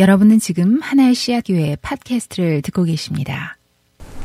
[0.00, 3.58] 여러분은 지금 하나의 씨앗교회 팟캐스트를 듣고 계십니다.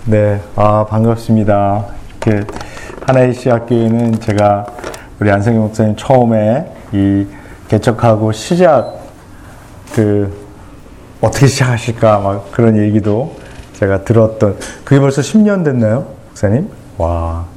[0.05, 1.87] 네, 아, 반갑습니다.
[2.21, 2.47] 이렇게
[3.05, 4.67] 하나의 씨앗교회는 제가
[5.19, 7.27] 우리 안성희 목사님 처음에 이
[7.67, 9.01] 개척하고 시작
[9.93, 10.33] 그
[11.19, 13.36] 어떻게 시작하실까 막 그런 얘기도
[13.73, 16.70] 제가 들었던 그게 벌써 10년 됐나요, 목사님?
[16.98, 17.48] 와.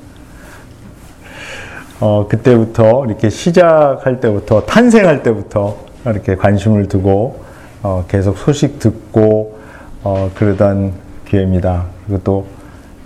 [2.00, 7.46] 어, 그때부터 이렇게 시작할 때부터 탄생할 때부터 이렇게 관심을 두고
[7.82, 9.58] 어, 계속 소식 듣고
[10.02, 10.92] 어, 그러던
[11.26, 11.84] 기회입니다.
[12.06, 12.46] 그리고 또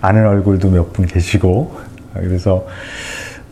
[0.01, 1.71] 아는 얼굴도 몇 분 계시고
[2.13, 2.65] 그래서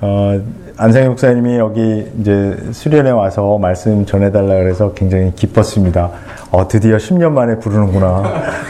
[0.01, 0.39] 어,
[0.77, 6.09] 안상희 목사님이 여기 이제 수련회 와서 말씀 전해달라 그래서 굉장히 기뻤습니다.
[6.51, 8.23] 어, 드디어 10년 만에 부르는구나.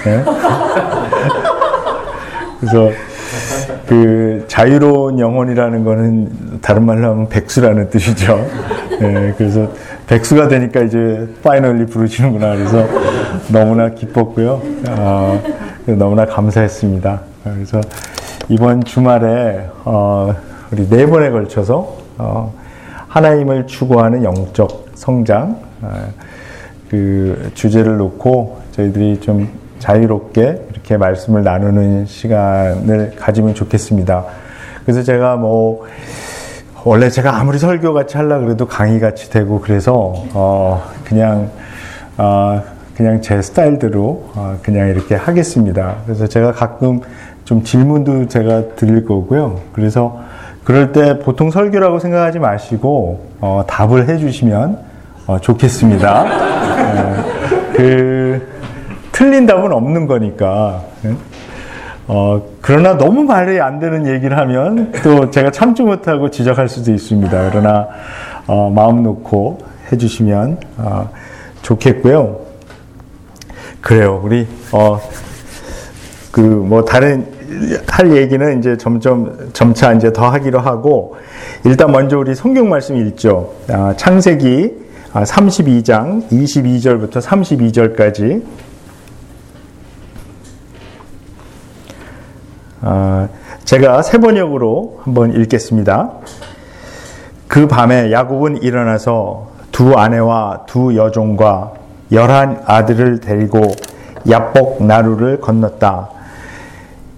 [0.05, 0.23] 네?
[2.59, 2.91] 그래서
[3.91, 8.37] 그 자유로운 영혼이라는 거는 다른 말로 하면 백수라는 뜻이죠.
[9.01, 9.67] 네, 그래서
[10.07, 12.55] 백수가 되니까 이제 파이널리 부르시는구나.
[12.55, 12.87] 그래서
[13.51, 14.61] 너무나 기뻤고요.
[14.91, 15.43] 어,
[15.87, 17.19] 너무나 감사했습니다.
[17.43, 17.81] 그래서
[18.47, 20.33] 이번 주말에 어,
[20.71, 22.53] 우리 네 번에 걸쳐서 어,
[23.09, 25.91] 하나님을 추구하는 영적 성장 어,
[26.89, 29.49] 그 주제를 놓고 저희들이 좀
[29.81, 34.25] 자유롭게 이렇게 말씀을 나누는 시간을 가지면 좋겠습니다.
[34.85, 35.85] 그래서 제가 뭐
[36.83, 41.49] 원래 제가 아무리 설교 같이 하려 그래도 강의 같이 되고 그래서 어 그냥
[42.17, 42.61] 어
[42.95, 45.95] 그냥 제 스타일대로 어 그냥 이렇게 하겠습니다.
[46.05, 47.01] 그래서 제가 가끔
[47.43, 49.59] 좀 질문도 제가 드릴 거고요.
[49.73, 50.21] 그래서
[50.63, 54.77] 그럴 때 보통 설교라고 생각하지 마시고 어 답을 해주시면
[55.25, 56.21] 어 좋겠습니다.
[56.21, 57.23] 어,
[57.75, 58.20] 그
[59.21, 60.83] 틀린 답은 없는 거니까.
[62.07, 67.49] 어, 그러나 너무 말이 안 되는 얘기를 하면 또 제가 참지 못하고 지적할 수도 있습니다.
[67.51, 67.87] 그러나
[68.47, 69.59] 어, 마음 놓고
[69.91, 71.11] 해주시면 어,
[71.61, 72.39] 좋겠고요.
[73.79, 74.19] 그래요.
[74.23, 74.99] 우리 어,
[76.31, 77.27] 그뭐 다른
[77.87, 81.15] 할 얘기는 이제 점점 점차 이제 더 하기로 하고
[81.63, 83.53] 일단 먼저 우리 성경 말씀 읽죠.
[83.69, 84.81] 아, 창세기
[85.13, 88.41] 32장 22절부터 32절까지
[93.63, 96.11] 제가 세 번역으로 한번 읽겠습니다.
[97.47, 101.73] 그 밤에 야곱은 일어나서 두 아내와 두 여종과
[102.11, 103.61] 열한 아들을 데리고
[104.29, 106.09] 야복 나루를 건넜다.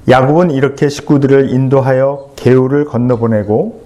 [0.09, 3.83] 야곱은 이렇게 식구들을 인도하여 개울을 건너보내고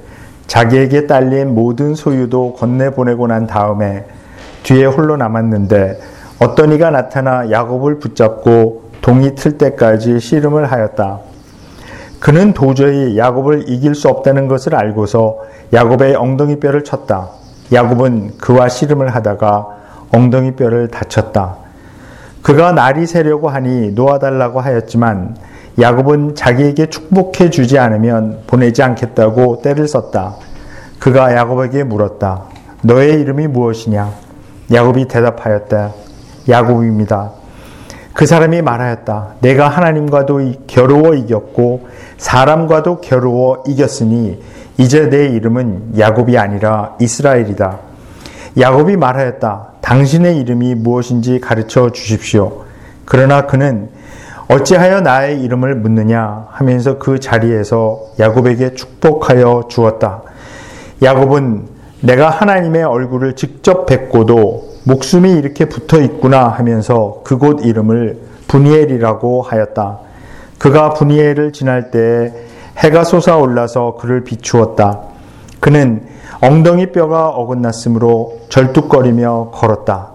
[0.47, 4.05] 자기에게 딸린 모든 소유도 건네보내고 난 다음에
[4.63, 5.99] 뒤에 홀로 남았는데
[6.39, 11.19] 어떤 이가 나타나 야곱을 붙잡고 동이 틀 때까지 씨름을 하였다.
[12.19, 15.38] 그는 도저히 야곱을 이길 수 없다는 것을 알고서
[15.73, 17.29] 야곱의 엉덩이 뼈를 쳤다.
[17.72, 19.67] 야곱은 그와 씨름을 하다가
[20.13, 21.57] 엉덩이 뼈를 다쳤다.
[22.41, 25.35] 그가 날이 새려고 하니 놓아달라고 하였지만
[25.79, 30.35] 야곱은 자기에게 축복해 주지 않으면 보내지 않겠다고 때를 썼다.
[31.00, 32.44] 그가 야곱에게 물었다.
[32.81, 34.11] 너의 이름이 무엇이냐?
[34.73, 35.91] 야곱이 대답하였다.
[36.50, 37.31] 야곱입니다.
[38.13, 39.35] 그 사람이 말하였다.
[39.41, 44.41] 내가 하나님과도 겨루어 이겼고 사람과도 겨루어 이겼으니
[44.78, 47.79] 이제 내 이름은 야곱이 아니라 이스라엘이다.
[48.59, 49.67] 야곱이 말하였다.
[49.81, 52.63] 당신의 이름이 무엇인지 가르쳐 주십시오.
[53.06, 53.89] 그러나 그는
[54.50, 60.23] 어찌하여 나의 이름을 묻느냐 하면서 그 자리에서 야곱에게 축복하여 주었다.
[61.03, 61.67] 야곱은
[62.01, 70.06] 내가 하나님의 얼굴을 직접 뵙고도 목숨이 이렇게 붙어 있구나 하면서 그곳 이름을 분이엘이라고 하였다.
[70.57, 72.34] 그가 분이엘을 지날 때
[72.78, 75.01] 해가 솟아올라서 그를 비추었다.
[75.59, 76.03] 그는
[76.41, 80.12] 엉덩이 뼈가 어긋났으므로 절뚝거리며 걸었다.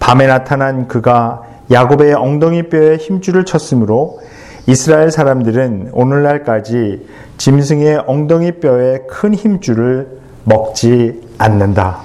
[0.00, 4.20] 밤에 나타난 그가 야곱의 엉덩이 뼈에 힘줄을 쳤으므로
[4.66, 7.06] 이스라엘 사람들은 오늘날까지
[7.38, 11.98] 짐승의 엉덩이 뼈에 큰 힘줄을 먹지 않는다.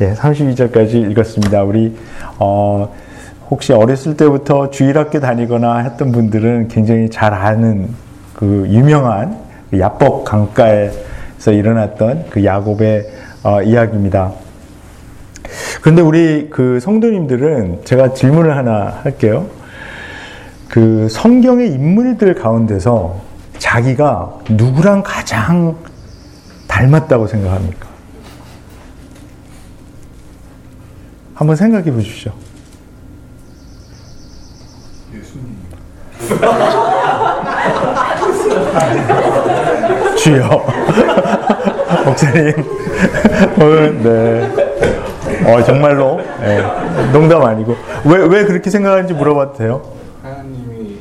[0.00, 1.62] 예, 32절까지 읽었습니다.
[1.62, 1.96] 우리
[2.38, 2.92] 어,
[3.50, 7.88] 혹시 어렸을 때부터 주일학교 다니거나 했던 분들은 굉장히 잘 아는
[8.32, 9.38] 그 유명한
[9.76, 13.06] 야복 강가에서 일어났던 그 야곱의
[13.42, 14.32] 어, 이야기입니다.
[15.80, 19.48] 그런데 우리 그 성도님들은 제가 질문을 하나 할게요.
[20.68, 23.20] 그 성경의 인물들 가운데서
[23.58, 25.76] 자기가 누구랑 가장
[26.68, 27.88] 닮았다고 생각합니까?
[31.34, 32.32] 한번 생각해 보십시오.
[40.16, 40.48] 주여.
[42.04, 42.52] 목사님.
[43.58, 44.50] 오늘, 네.
[45.52, 46.62] 어, 정말로, 네.
[47.12, 49.82] 농담 아니고 왜 왜 그렇게 생각하는지 물어봐도 돼요?
[50.22, 50.98] 하나님이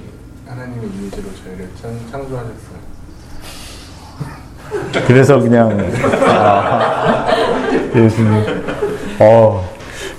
[0.47, 2.69] 하나님의 이미지로 저희를 창, 창조하셨어요.
[5.07, 5.91] 그래서 그냥
[6.27, 7.25] 아,
[7.95, 8.63] 예수님.
[9.19, 9.67] 어,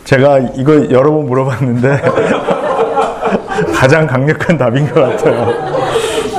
[0.05, 2.03] 제가 이거 여러 번 물어봤는데
[3.81, 5.55] 가장 강력한 답인 것 같아요.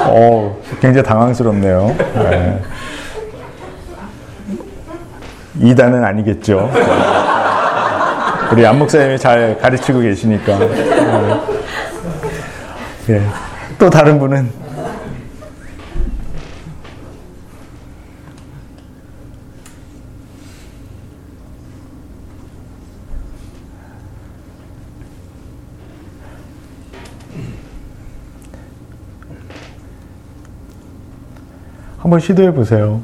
[0.06, 1.96] 어, 굉장히 당황스럽네요.
[1.98, 2.62] 네.
[5.60, 6.72] 이단은 아니겠죠.
[8.52, 10.60] 우리 안 목사님이 잘 가르치고 계시니까.
[10.60, 11.40] 네.
[13.10, 13.22] 예.
[13.80, 14.61] 또 다른 분은
[32.02, 33.00] 한번 시도해 보세요.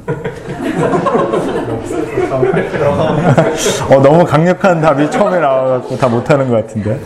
[3.90, 7.00] 어, 너무 강력한 답이 처음에 나와갖고 다 못하는 것 같은데.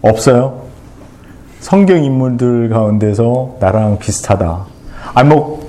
[0.00, 0.62] 없어요?
[1.58, 4.66] 성경 인물들 가운데서 나랑 비슷하다.
[5.14, 5.68] 아, 뭐,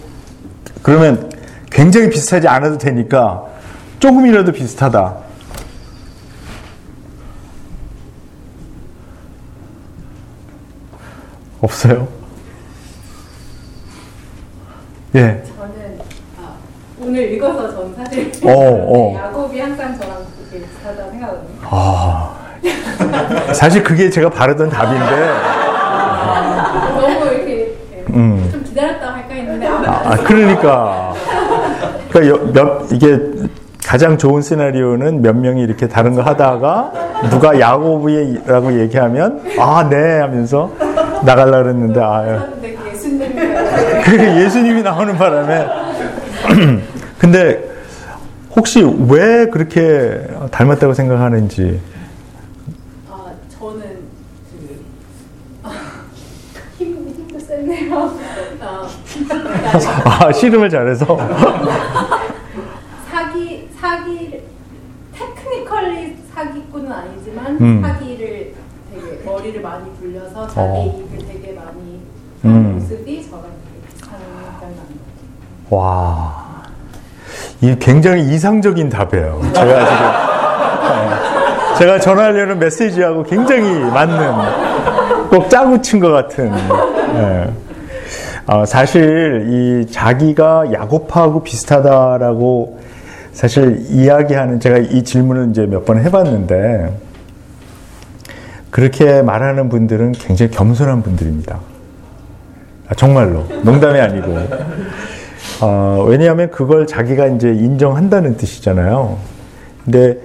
[0.84, 1.32] 그러면
[1.72, 3.44] 굉장히 비슷하지 않아도 되니까
[4.00, 5.31] 조금이라도 비슷하다.
[11.62, 12.08] 없어요?
[15.16, 15.44] 예.
[15.58, 16.00] 저는
[16.42, 16.54] 아,
[17.02, 19.16] 오늘 읽어서 전 사실 어, 어.
[19.20, 21.58] 야곱이 항상 저랑 되게 비슷하다고 생각하거든요.
[21.64, 22.36] 아,
[23.54, 25.30] 사실 그게 제가 바르던 답인데,
[27.00, 27.76] 너무 이렇게
[28.14, 28.50] 음.
[28.52, 31.14] 좀 기다렸다 할까 했는데 아무 아, 그러니까.
[32.10, 33.20] 그러니까 여- 몇, 이게
[33.86, 36.92] 가장 좋은 시나리오는 몇 명이 이렇게 다른 거 하다가
[37.30, 40.72] 누가 야고브라고 얘기하면 아, 네 하면서
[41.26, 43.30] 나갈라 그랬는데 아, 그 예수님이
[44.04, 45.68] 그 예수님이 나오는 바람에
[47.20, 47.70] 근데
[48.56, 51.80] 혹시 왜 그렇게 닮았다고 생각하는지
[53.10, 53.26] 아
[53.60, 53.82] 저는
[54.52, 54.86] 그
[55.64, 55.72] 아,
[56.78, 58.12] 힘 힘도 세네요.
[58.62, 58.90] 아,
[60.26, 61.06] 아, 씨름을 잘해서
[63.10, 64.42] 사기 사기
[65.14, 67.82] 테크니컬리 사기꾼은 아니지만 음.
[67.82, 68.54] 사기를
[68.94, 71.08] 되게 머리를 많이 굴려서 자기 어.
[72.46, 72.80] 음.
[72.82, 73.44] 모습이 저랑.
[75.70, 76.64] 와,
[77.62, 79.42] 이 굉장히 이상적인 답이에요.
[79.54, 80.06] 제가 지금
[80.92, 86.52] 어, 제가 전하려는 메시지하고 굉장히 맞는 꼭 짜고 친 것 같은.
[87.16, 87.50] 예.
[88.48, 89.48] 어, 사실
[89.88, 92.80] 이 자기가 야곱하고 비슷하다라고
[93.32, 96.94] 사실 이야기하는 제가 이 질문을 이제 몇 번 해봤는데
[98.72, 101.60] 그렇게 말하는 분들은 굉장히 겸손한 분들입니다.
[102.92, 104.38] 아, 정말로 농담이 아니고.
[105.62, 109.18] 어, 왜냐하면 그걸 자기가 이제 인정한다는 뜻이잖아요.
[109.86, 110.18] 근데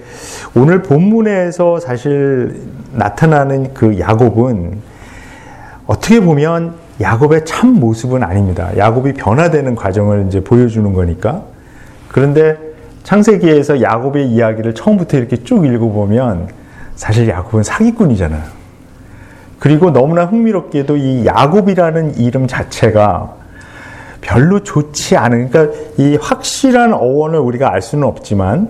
[0.56, 2.60] 오늘 본문에서 사실
[2.92, 4.78] 나타나는 그 야곱은
[5.86, 8.76] 어떻게 보면 야곱의 참 모습은 아닙니다.
[8.76, 11.42] 야곱이 변화되는 과정을 이제 보여주는 거니까.
[12.08, 12.58] 그런데
[13.04, 16.48] 창세기에서 야곱의 이야기를 처음부터 이렇게 쭉 읽어보면
[16.96, 18.56] 사실 야곱은 사기꾼이잖아요.
[19.58, 23.35] 그리고 너무나 흥미롭게도 이 야곱이라는 이름 자체가
[24.20, 28.69] 별로 좋지 않은, 그러니까 이 확실한 어원을 우리가 알 수는 없지만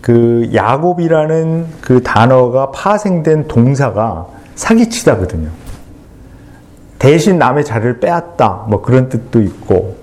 [0.00, 5.50] 그 야곱이라는 그 단어가 파생된 동사가 사기치다거든요.
[6.98, 9.96] 대신 남의 자리를 빼앗다, 뭐 그런 뜻도 있고,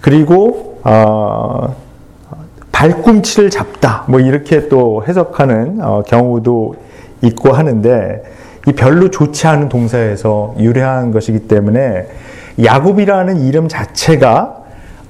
[0.00, 1.76] 그리고, 어,
[2.72, 6.76] 발꿈치를 잡다, 뭐 이렇게 또 해석하는 어, 경우도
[7.22, 8.22] 있고 하는데,
[8.66, 12.06] 이 별로 좋지 않은 동사에서 유래한 것이기 때문에
[12.62, 14.56] 야곱이라는 이름 자체가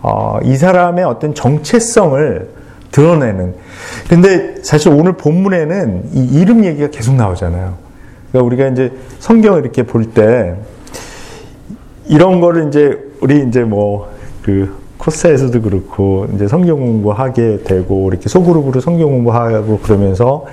[0.01, 2.49] 어, 이 사람의 어떤 정체성을
[2.91, 3.55] 드러내는.
[4.09, 7.75] 근데 사실 오늘 본문에는 이 이름 얘기가 계속 나오잖아요.
[8.31, 10.55] 그러니까 우리가 이제 성경을 이렇게 볼 때
[12.07, 18.81] 이런 거를 이제 우리 이제 뭐 그 코스에서도 그렇고 이제 성경 공부하게 되고 이렇게 소그룹으로
[18.81, 20.45] 성경 공부하고 그러면서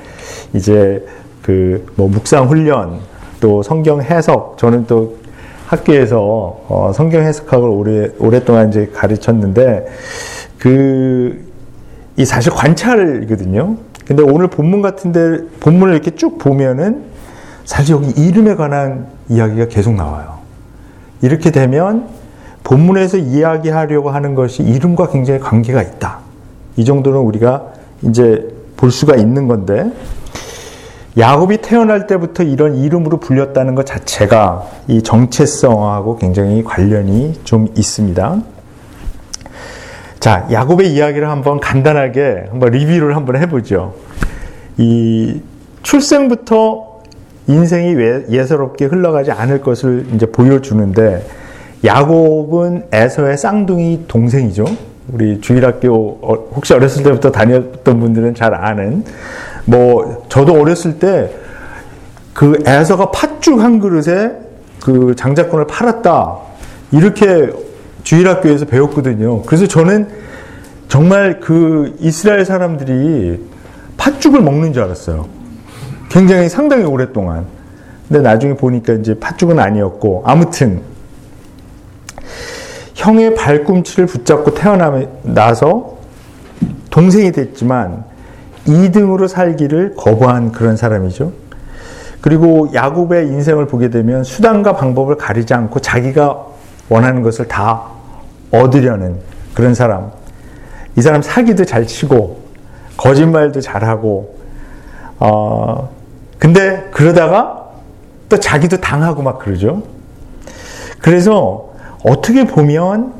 [0.54, 1.06] 이제
[1.42, 3.00] 그 뭐 묵상 훈련
[3.40, 5.18] 또 성경 해석 저는 또
[5.68, 6.20] 학교에서
[6.68, 9.88] 어 성경 해석학을 오래 오랫동안 이제 가르쳤는데
[10.58, 11.50] 그
[12.20, 13.78] 이 사실 관찰이거든요.
[14.06, 17.04] 근데 오늘 본문 같은데 본문을 이렇게 쭉 보면은
[17.64, 20.40] 사실 여기 이름에 관한 이야기가 계속 나와요.
[21.22, 22.08] 이렇게 되면
[22.66, 26.20] 본문에서 이야기하려고 하는 것이 이름과 굉장히 관계가 있다.
[26.76, 27.68] 이 정도는 우리가
[28.02, 29.90] 이제 볼 수가 있는 건데
[31.18, 38.42] 야곱이 태어날 때부터 이런 이름으로 불렸다는 것 자체가 이 정체성하고 굉장히 관련이 좀 있습니다.
[40.20, 43.96] 자, 야곱의 이야기를 한번 간단하게 한번 리뷰를 한번 해보죠.
[44.78, 45.42] 이
[45.82, 47.02] 출생부터
[47.48, 47.96] 인생이
[48.30, 51.26] 예사롭게 흘러가지 않을 것을 이제 보여주는데
[51.84, 54.66] 야곱은 에서의 쌍둥이 동생이죠.
[55.12, 59.04] 우리 주일학교 어, 혹시 어렸을 때부터 다녔던 분들은 잘 아는
[59.70, 64.32] 뭐 저도 어렸을 때그 에서가 팥죽 한 그릇에
[64.82, 66.38] 그 장자권을 팔았다
[66.92, 67.52] 이렇게
[68.04, 69.44] 주일학교에서 배웠거든요.
[69.44, 70.08] 그래서 저는
[70.88, 73.48] 정말 그 이스라엘 사람들이
[73.98, 75.28] 팥죽을 먹는 줄 알았어요.
[76.10, 77.46] 굉장히 상당히 오랫동안.
[78.08, 80.82] 근데 나중에 보니까 이제 팥죽은 아니었고 아무튼
[82.96, 85.98] 형의 발꿈치를 붙잡고 태어나서
[86.90, 88.09] 동생이 됐지만
[88.66, 91.32] 2등으로 살기를 거부한 그런 사람이죠.
[92.22, 96.46] 그리고 야곱의 인생을 보게 되면 수단과 방법을 가리지 않고 자기가
[96.90, 97.84] 원하는 것을 다
[98.52, 99.18] 얻으려는
[99.54, 100.12] 그런 사람.
[100.98, 102.42] 이 사람 사기도 잘 치고
[102.98, 104.38] 거짓말도 잘하고
[105.20, 105.90] 어
[106.38, 107.70] 근데 그러다가
[108.28, 109.84] 또 자기도 당하고 막 그러죠.
[111.00, 111.74] 그래서
[112.04, 113.14] 어떻게 보면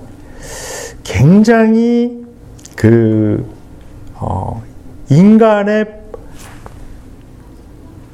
[1.04, 2.26] 굉장히
[2.76, 3.46] 그
[4.16, 4.62] 어,
[5.10, 5.86] 인간의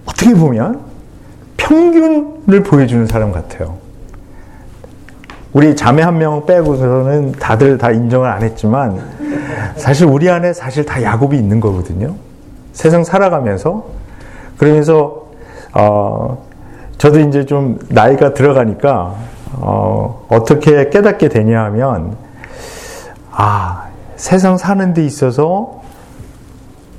[0.06, 0.82] 어떻게 보면
[1.58, 3.78] 평균을 보여주는 사람 같아요.
[5.54, 9.02] 우리 자매 한 명 빼고서는 다들 다 인정을 안 했지만
[9.78, 12.16] 사실 우리 안에 사실 다 야곱이 있는 거거든요.
[12.74, 13.86] 세상 살아가면서
[14.58, 15.28] 그러면서
[15.74, 16.46] 어
[16.98, 19.16] 저도 이제 좀 나이가 들어가니까
[19.54, 22.18] 어 어떻게 깨닫게 되냐 하면
[23.32, 23.86] 아
[24.18, 25.82] 세상 사는 데 있어서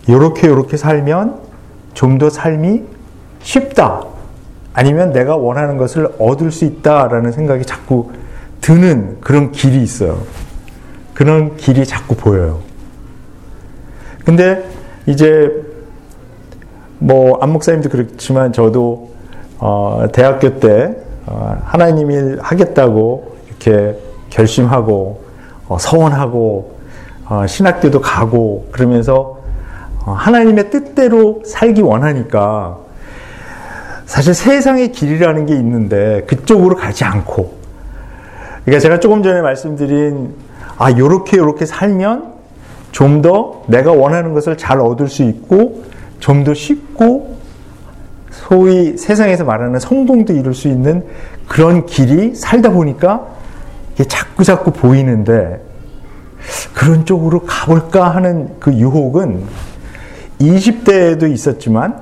[0.08, 1.46] 요렇게 요렇게 살면
[1.94, 2.82] 좀 더 삶이
[3.40, 4.04] 쉽다.
[4.74, 8.10] 아니면 내가 원하는 것을 얻을 수 있다라는 생각이 자꾸
[8.60, 10.18] 드는 그런 길이 있어요.
[11.14, 12.60] 그런 길이 자꾸 보여요.
[14.24, 14.68] 근데
[15.06, 15.50] 이제
[16.98, 19.12] 뭐 안목사님도 그렇지만 저도
[19.58, 23.96] 어 대학교 때어 하나님 일 하겠다고 이렇게
[24.28, 25.24] 결심하고
[25.68, 26.76] 어 서원하고
[27.26, 29.35] 어 신학교도 가고 그러면서 어,
[30.12, 32.78] 하나님의 뜻대로 살기 원하니까
[34.06, 37.56] 사실 세상의 길이라는 게 있는데 그쪽으로 가지 않고.
[38.64, 40.34] 그러니까 제가 조금 전에 말씀드린
[40.78, 42.34] 아 요렇게 요렇게 살면
[42.92, 45.84] 좀 더 내가 원하는 것을 잘 얻을 수 있고
[46.20, 47.36] 좀 더 쉽고
[48.30, 51.04] 소위 세상에서 말하는 성공도 이룰 수 있는
[51.48, 53.26] 그런 길이 살다 보니까
[53.94, 55.60] 이게 자꾸 자꾸 보이는데
[56.74, 59.42] 그런 쪽으로 가볼까 하는 그 유혹은
[60.40, 62.00] 20대에도 있었지만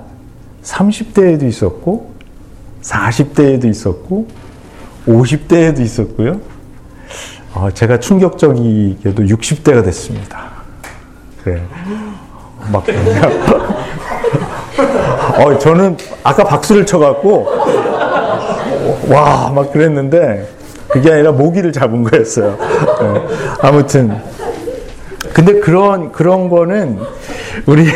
[0.63, 2.13] 30대에도 있었고
[2.83, 4.27] 40대에도 있었고
[5.07, 6.41] 50대에도 있었고요.
[7.55, 10.51] 어, 제가 충격적이게도 60대가 됐습니다.
[11.43, 11.63] 그래.
[12.73, 12.85] 막
[15.39, 17.47] 어, 저는 아까 박수를 쳐갖고
[19.09, 20.49] 와 막 그랬는데
[20.89, 22.57] 그게 아니라 모기를 잡은 거였어요.
[22.59, 23.27] 네.
[23.61, 24.17] 아무튼
[25.33, 26.99] 근데 그런 그런 거는
[27.67, 27.87] 우리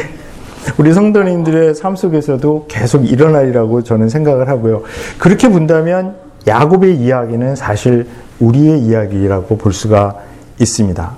[0.77, 4.83] 우리 성도님들의 삶 속에서도 계속 일어나리라고 저는 생각을 하고요.
[5.19, 8.07] 그렇게 본다면 야곱의 이야기는 사실
[8.41, 10.17] 우리의 이야기라고 볼 수가
[10.61, 11.17] 있습니다.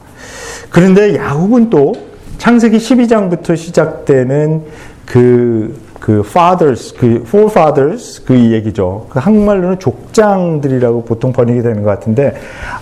[0.71, 1.92] 그런데 야곱은 또
[2.38, 4.64] 창세기 12장부터 시작되는
[5.04, 9.07] 그, 그 fathers, 그 forefathers 그 얘기죠.
[9.11, 12.37] 그 한국말로는 족장들이라고 보통 번역이 되는 것 같은데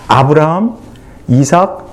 [0.07, 0.75] 아브라함,
[1.27, 1.88] 이삭,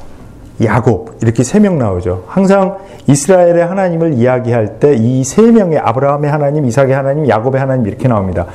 [0.62, 2.24] 야곱 이렇게 세 명 나오죠.
[2.28, 8.08] 항상 이스라엘의 하나님을 이야기할 때 이 세 명의 아브라함의 하나님, 이삭의 하나님, 야곱의 하나님 이렇게
[8.08, 8.46] 나옵니다.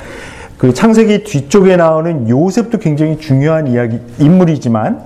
[0.58, 5.00] 그 창세기 뒤쪽에 나오는 요셉도 굉장히 중요한 이야기 인물이지만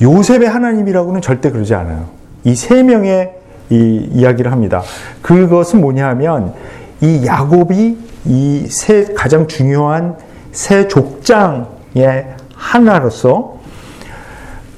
[0.00, 2.06] 요셉의 하나님이라고는 절대 그러지 않아요.
[2.44, 3.32] 이 세 명의
[3.70, 4.82] 이 이야기를 합니다.
[5.22, 6.54] 그것은 뭐냐하면
[7.00, 10.16] 이 야곱이 이 세 가장 중요한
[10.52, 13.58] 세 족장의 하나로서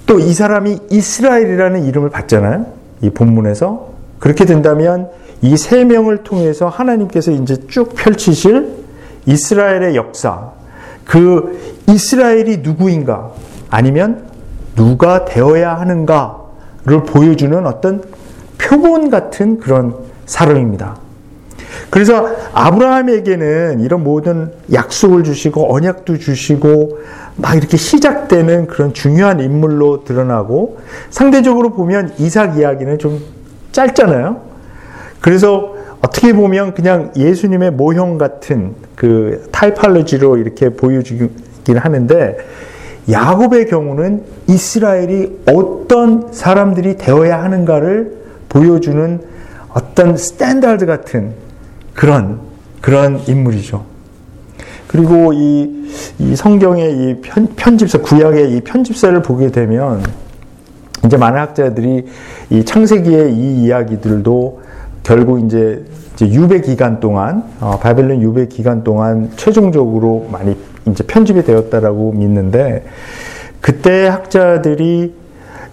[0.07, 2.67] 또 이 사람이 이스라엘이라는 이름을 받잖아요.
[3.03, 5.09] 이 본문에서 그렇게 된다면
[5.43, 8.85] 이 세 명을 통해서 하나님께서 이제 쭉 펼치실
[9.27, 10.51] 이스라엘의 역사,
[11.05, 11.59] 그
[11.89, 13.31] 이스라엘이 누구인가,
[13.71, 14.25] 아니면
[14.77, 18.03] 누가 되어야 하는가를 보여주는 어떤
[18.59, 19.95] 표본 같은 그런
[20.27, 20.97] 사람입니다.
[21.91, 26.99] 그래서 아브라함에게는 이런 모든 약속을 주시고 언약도 주시고
[27.37, 30.79] 막 이렇게 시작되는 그런 중요한 인물로 드러나고
[31.11, 33.21] 상대적으로 보면 이삭 이야기는 좀
[33.73, 34.41] 짧잖아요.
[35.21, 41.31] 그래서 어떻게 보면 그냥 예수님의 모형 같은 그 타이팔로지로 이렇게 보여주긴
[41.77, 42.37] 하는데
[43.11, 49.21] 야곱의 경우는 이스라엘이 어떤 사람들이 되어야 하는가를 보여주는
[49.71, 51.33] 어떤 standard 같은
[51.95, 52.41] 그런
[52.81, 53.85] 그런 인물이죠.
[54.89, 60.03] 그리고 이, 이 성경의 이 편, 편집서 구약의 이 편집서를 보게 되면
[61.05, 62.07] 이제 많은 학자들이
[62.51, 64.61] 이 창세기의 이 이야기들도
[65.03, 65.85] 결국 이제,
[66.15, 72.85] 이제 유배 기간 동안 어, 바벨론 유배 기간 동안 최종적으로 많이 이제 편집이 되었다라고 믿는데
[73.61, 75.15] 그때 학자들이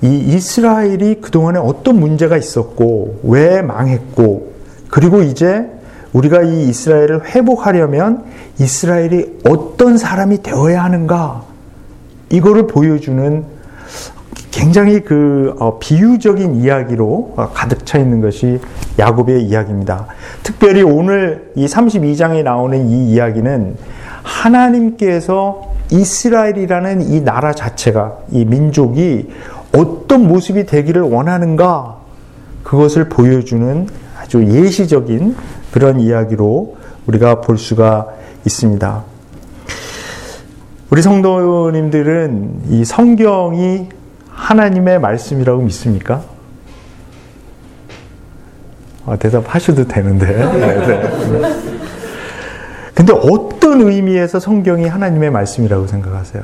[0.02, 4.52] 이 이스라엘이 그동안에 어떤 문제가 있었고 왜 망했고
[4.90, 5.70] 그리고 이제
[6.14, 8.26] 우리가 이 이스라엘을 회복하려면
[8.60, 11.44] 이스라엘이 어떤 사람이 되어야 하는가
[12.30, 13.46] 이거를 보여주는
[14.52, 18.60] 굉장히 그 어, 비유적인 이야기로 어, 가득 차 있는 것이
[19.00, 20.08] 야곱의 이야기입니다.
[20.44, 23.78] 특별히 오늘 이 32장에 나오는 이 이야기는
[24.24, 29.30] 하나님께서 이스라엘이라는 이 나라 자체가 이 민족이
[29.76, 31.98] 어떤 모습이 되기를 원하는가
[32.64, 33.88] 그것을 보여주는
[34.20, 35.36] 아주 예시적인
[35.72, 38.08] 그런 이야기로 우리가 볼 수가
[38.46, 39.04] 있습니다.
[40.90, 43.88] 우리 성도님들은 이 성경이
[44.30, 46.22] 하나님의 말씀이라고 믿습니까?
[49.06, 50.26] 아, 대답하셔도 되는데.
[50.28, 51.72] 네, 네.
[52.94, 56.44] 근데 어떤 의미에서 성경이 하나님의 말씀이라고 생각하세요?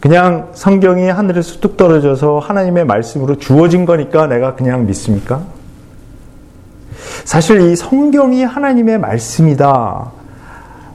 [0.00, 5.42] 그냥 성경이 하늘에서 뚝 떨어져서 하나님의 말씀으로 주어진 거니까 내가 그냥 믿습니까?
[7.24, 10.12] 사실 이 성경이 하나님의 말씀이다.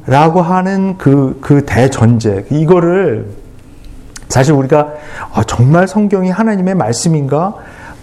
[0.05, 3.27] 라고 하는 그, 그 대전제, 이거를
[4.29, 4.93] 사실 우리가
[5.33, 7.55] 아, 정말 성경이 하나님의 말씀인가?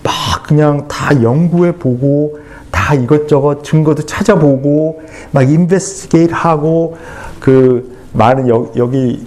[0.03, 0.13] 막
[0.47, 2.39] 그냥 다 연구해 보고
[2.71, 6.99] 다 이것저것 증거도 찾아보고 막 investigate 하고
[7.41, 9.27] 그 많은 여, 여기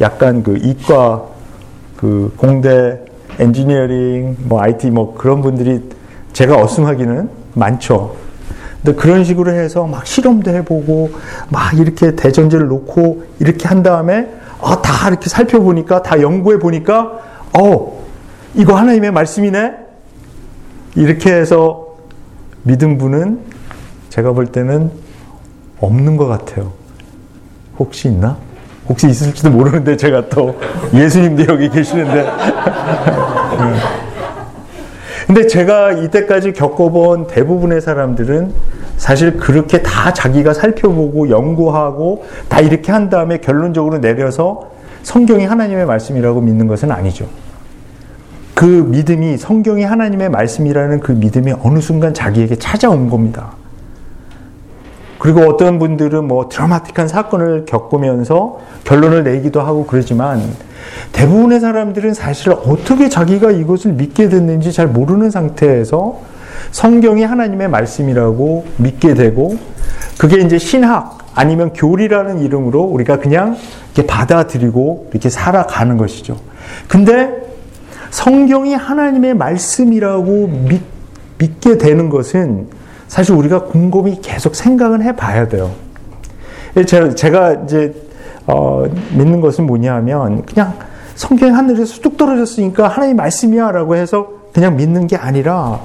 [0.00, 1.24] 약간 그 이과
[1.96, 3.00] 그 공대
[3.38, 5.82] 엔지니어링 뭐 IT 뭐 그런 분들이
[6.32, 8.14] 제가 assume하기는 많죠.
[8.82, 11.10] 근데 그런 식으로 해서 막 실험도 해보고
[11.48, 14.28] 막 이렇게 대전제를 놓고 이렇게 한 다음에
[14.60, 17.18] 아, 다 이렇게 살펴보니까 다 연구해 보니까
[17.58, 18.04] 어
[18.54, 19.74] 이거 하나님의 말씀이네
[20.94, 21.96] 이렇게 해서
[22.62, 23.40] 믿은 분은
[24.10, 24.90] 제가 볼 때는
[25.80, 26.72] 없는 것 같아요.
[27.78, 28.36] 혹시 있나?
[28.88, 30.58] 혹시 있을지도 모르는데 제가 또
[30.94, 32.26] 예수님도 여기 계시는데.
[35.26, 38.52] 근데 제가 이때까지 겪어본 대부분의 사람들은
[38.96, 44.70] 사실 그렇게 다 자기가 살펴보고 연구하고 다 이렇게 한 다음에 결론적으로 내려서
[45.02, 47.26] 성경이 하나님의 말씀이라고 믿는 것은 아니죠.
[48.54, 53.52] 그 믿음이 성경이 하나님의 말씀이라는 그 믿음이 어느 순간 자기에게 찾아온 겁니다.
[55.18, 60.42] 그리고 어떤 분들은 뭐 드라마틱한 사건을 겪으면서 결론을 내기도 하고 그러지만
[61.12, 66.20] 대부분의 사람들은 사실 어떻게 자기가 이것을 믿게 됐는지 잘 모르는 상태에서
[66.70, 69.56] 성경이 하나님의 말씀이라고 믿게 되고
[70.18, 73.56] 그게 이제 신학 아니면 교리라는 이름으로 우리가 그냥
[73.94, 76.38] 이렇게 받아들이고 이렇게 살아가는 것이죠.
[76.88, 77.30] 근데
[78.10, 80.82] 성경이 하나님의 말씀이라고 믿,
[81.38, 82.68] 믿게 되는 것은
[83.08, 85.70] 사실 우리가 곰곰이 계속 생각은 해 봐야 돼요.
[86.84, 87.94] 제가 이제
[88.46, 90.74] 어, 믿는 것은 뭐냐면 그냥
[91.14, 95.80] 성경이 하늘에서 뚝 떨어졌으니까 하나님 말씀이야라고 해서 그냥 믿는 게 아니라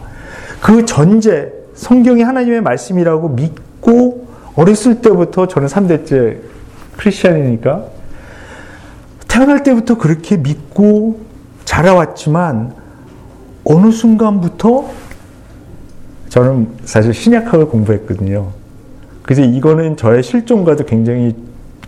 [0.62, 6.38] 그 전제 성경이 하나님의 말씀이라고 믿고 어렸을 때부터 저는 3대째
[6.98, 7.86] 크리스천이니까
[9.28, 11.22] 태어날 때부터 그렇게 믿고
[11.66, 12.74] 자라왔지만
[13.64, 14.90] 어느 순간부터
[16.32, 18.48] 저는 사실 신약학을 공부했거든요.
[19.22, 21.36] 그래서 이거는 저의 실종과도 굉장히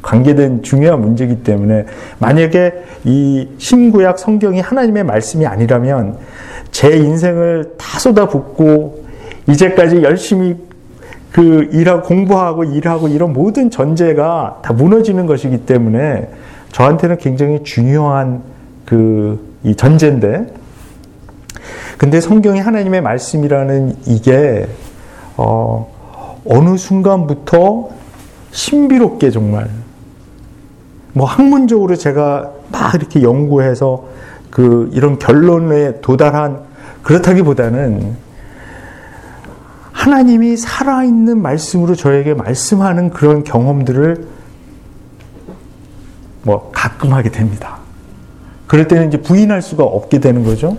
[0.02, 1.86] 관계된 중요한 문제이기 때문에
[2.20, 6.18] 만약에 이 신구약 성경이 하나님의 말씀이 아니라면
[6.72, 9.06] 제 인생을 다 쏟아붓고
[9.50, 10.56] 이제까지 열심히
[11.32, 16.30] 그 일하고 공부하고 일하고 이런 모든 전제가 다 무너지는 것이기 때문에
[16.72, 18.44] 저한테는 굉장히 중요한
[18.86, 20.48] 그 이 전제인데
[21.98, 24.68] 근데 성경이 하나님의 말씀이라는 이게
[25.38, 25.92] 어
[26.46, 27.90] 어느 순간부터
[28.52, 29.70] 신비롭게 정말
[31.14, 34.06] 뭐 학문적으로 제가 막 이렇게 연구해서
[34.50, 36.60] 그 이런 결론에 도달한
[37.04, 38.16] 그렇다기보다는
[39.92, 44.28] 하나님이 살아있는 말씀으로 저에게 말씀하는 그런 경험들을
[46.44, 47.78] 뭐 가끔 하게 됩니다.
[48.68, 50.78] 그럴 때는 이제 부인할 수가 없게 되는 거죠.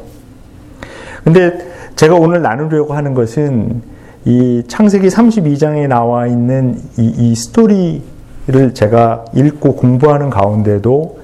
[1.24, 1.58] 근데
[1.96, 3.82] 제가 오늘 나누려고 하는 것은
[4.26, 11.18] 이 창세기 32장에 나와 있는 이, 이 스토리를 제가 읽고 공부하는 가운데도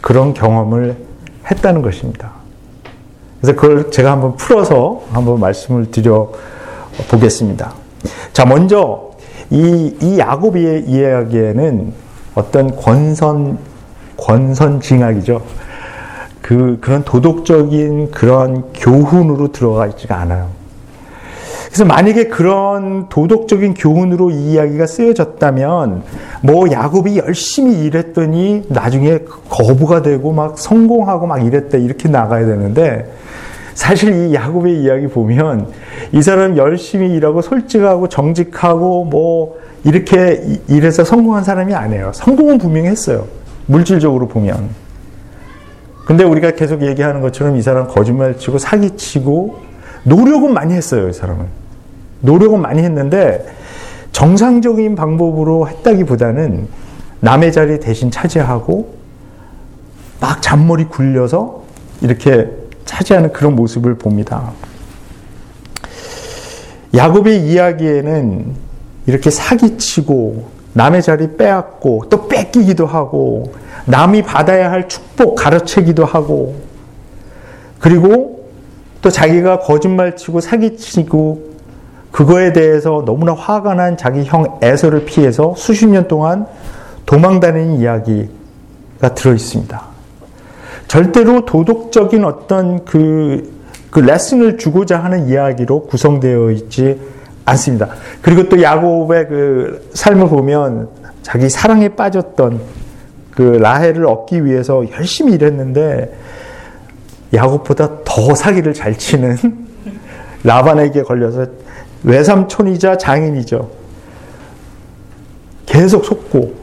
[0.00, 0.96] 그런 경험을
[1.50, 2.32] 했다는 것입니다.
[3.40, 6.30] 그래서 그걸 제가 한번 풀어서 한번 말씀을 드려
[7.10, 7.74] 보겠습니다.
[8.32, 9.12] 자, 먼저
[9.50, 11.92] 이, 이 야곱의 이야기에는
[12.34, 13.58] 어떤 권선,
[14.16, 15.42] 권선징악이죠.
[16.52, 20.48] 그, 그런 도덕적인 그런 교훈으로 들어가 있지가 않아요.
[21.64, 26.02] 그래서 만약에 그런 도덕적인 교훈으로 이 이야기가 쓰여졌다면
[26.42, 33.10] 뭐 야곱이 열심히 일했더니 나중에 거부가 되고 막 성공하고 막 이랬다 이렇게 나가야 되는데
[33.72, 35.68] 사실 이 야곱의 이야기 보면
[36.12, 42.10] 이 사람 열심히 일하고 솔직하고 정직하고 뭐 이렇게 일해서 성공한 사람이 아니에요.
[42.12, 43.24] 성공은 분명히 했어요.
[43.64, 44.91] 물질적으로 보면.
[46.04, 49.60] 근데 우리가 계속 얘기하는 것처럼 이 사람 거짓말 치고 사기 치고
[50.04, 51.46] 노력은 많이 했어요, 이 사람은.
[52.20, 53.46] 노력은 많이 했는데
[54.12, 56.68] 정상적인 방법으로 했다기보다는
[57.20, 58.94] 남의 자리 대신 차지하고
[60.20, 61.62] 막 잔머리 굴려서
[62.00, 62.50] 이렇게
[62.84, 64.52] 차지하는 그런 모습을 봅니다.
[66.94, 68.54] 야곱의 이야기에는
[69.06, 73.52] 이렇게 사기치고 남의 자리 빼앗고 또 뺏기기도 하고
[73.86, 76.54] 남이 받아야 할 축복 가르치기도 하고
[77.78, 78.48] 그리고
[79.00, 81.52] 또 자기가 거짓말 치고 사기치고
[82.12, 86.46] 그거에 대해서 너무나 화가 난 자기 형 에서를 피해서 수십 년 동안
[87.06, 89.82] 도망다니는 이야기가 들어 있습니다.
[90.86, 93.50] 절대로 도덕적인 어떤 그,
[93.90, 97.00] 그 레슨을 주고자 하는 이야기로 구성되어 있지
[97.44, 97.88] 않습니다.
[98.20, 100.88] 그리고 또 야곱의 그 삶을 보면
[101.22, 102.60] 자기 사랑에 빠졌던
[103.34, 106.12] 그 라헬을 얻기 위해서 열심히 일했는데
[107.34, 109.36] 야곱보다 더 사기를 잘 치는
[110.44, 111.46] 라반에게 걸려서
[112.04, 113.70] 외삼촌이자 장인이죠.
[115.66, 116.62] 계속 속고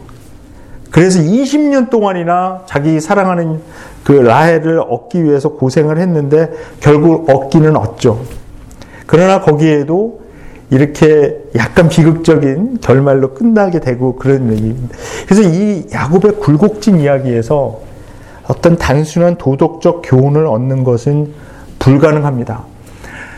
[0.92, 3.62] 그래서 20년 동안이나 자기 사랑하는
[4.04, 8.22] 그 라헬을 얻기 위해서 고생을 했는데 결국 얻기는 얻죠.
[9.06, 10.19] 그러나 거기에도
[10.72, 14.96] 이렇게 약간 비극적인 결말로 끝나게 되고 그런 얘기입니다.
[15.28, 17.80] 그래서 이 야곱의 굴곡진 이야기에서
[18.48, 21.34] 어떤 단순한 도덕적 교훈을 얻는 것은
[21.80, 22.64] 불가능합니다.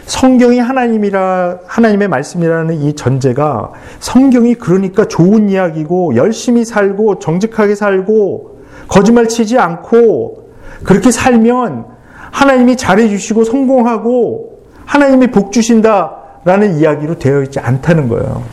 [0.06, 8.58] 성경이 하나님이라 하나님의 말씀이라는 이 전제가 성경이 그러니까 좋은 이야기고 열심히 살고 정직하게 살고
[8.90, 10.50] 거짓말 치지 않고
[10.84, 11.86] 그렇게 살면
[12.32, 18.44] 하나님이 잘해 주시고 성공하고 하나님이 복 주신다 라는 이야기로 되어 있지 않다는 거예요.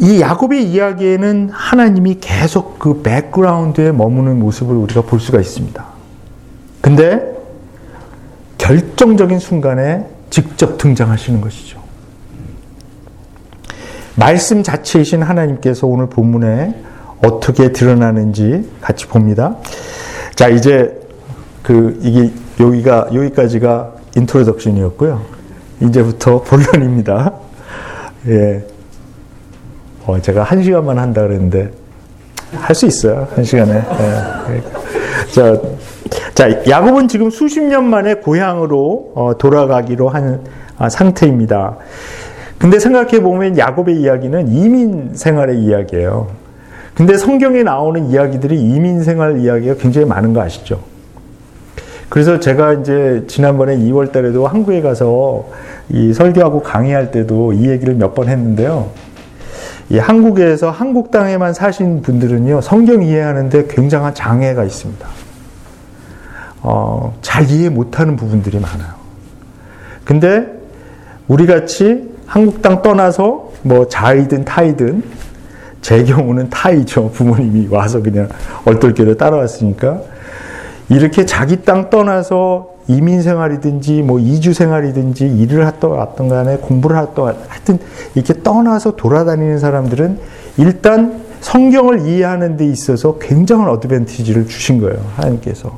[0.00, 5.84] 이 야곱의 이야기에는 하나님이 계속 그 background에 머무는 모습을 우리가 볼 수가 있습니다.
[6.80, 7.36] 근데
[8.58, 11.80] 결정적인 순간에 직접 등장하시는 것이죠.
[14.16, 16.82] 말씀 자체이신 하나님께서 오늘 본문에
[17.24, 19.56] 어떻게 드러나는지 같이 봅니다.
[20.34, 21.00] 자, 이제
[21.62, 25.20] 그 이게 여기가 여기까지가 introduction이었고요.
[25.80, 27.32] 이제부터 본론입니다.
[28.28, 28.64] 예.
[30.06, 31.70] 어, 제가 한 시간만 한다 그랬는데
[32.54, 33.26] 할 수 있어요.
[33.34, 33.74] 한 시간에.
[33.74, 34.62] 예.
[35.32, 35.58] 자,
[36.34, 40.40] 자, 야곱은 지금 수십 년 만에 고향으로 어, 돌아가기로 한
[40.78, 41.76] 아, 상태입니다.
[42.58, 46.28] 근데 생각해 보면 야곱의 이야기는 이민 생활의 이야기예요.
[46.94, 50.80] 근데 성경에 나오는 이야기들이 이민 생활 이야기가 굉장히 많은 거 아시죠?
[52.12, 55.48] 그래서 제가 이제 지난번에 2월 달에도 한국에 가서
[55.88, 58.90] 이 설교하고 강의할 때도 이 얘기를 몇 번 했는데요.
[59.88, 65.08] 이 한국에서 한국 땅에만 사신 분들은요, 성경 이해하는데 굉장한 장애가 있습니다.
[66.60, 68.92] 어, 잘 이해 못하는 부분들이 많아요.
[70.04, 70.46] 근데
[71.28, 75.02] 우리 같이 한국 땅 떠나서 뭐 자이든 타이든
[75.80, 77.10] 제 경우는 타이죠.
[77.12, 78.28] 부모님이 와서 그냥
[78.66, 80.11] 얼떨결에 따라왔으니까
[80.92, 87.78] 이렇게 자기 땅 떠나서 이민 생활이든지 뭐 이주 생활이든지 일을 하던 간에 공부를 하던 하여튼
[88.14, 90.18] 이렇게 떠나서 돌아다니는 사람들은
[90.58, 95.00] 일단 성경을 이해하는 데 있어서 굉장한 어드밴티지를 주신 거예요.
[95.16, 95.72] 하나님께서.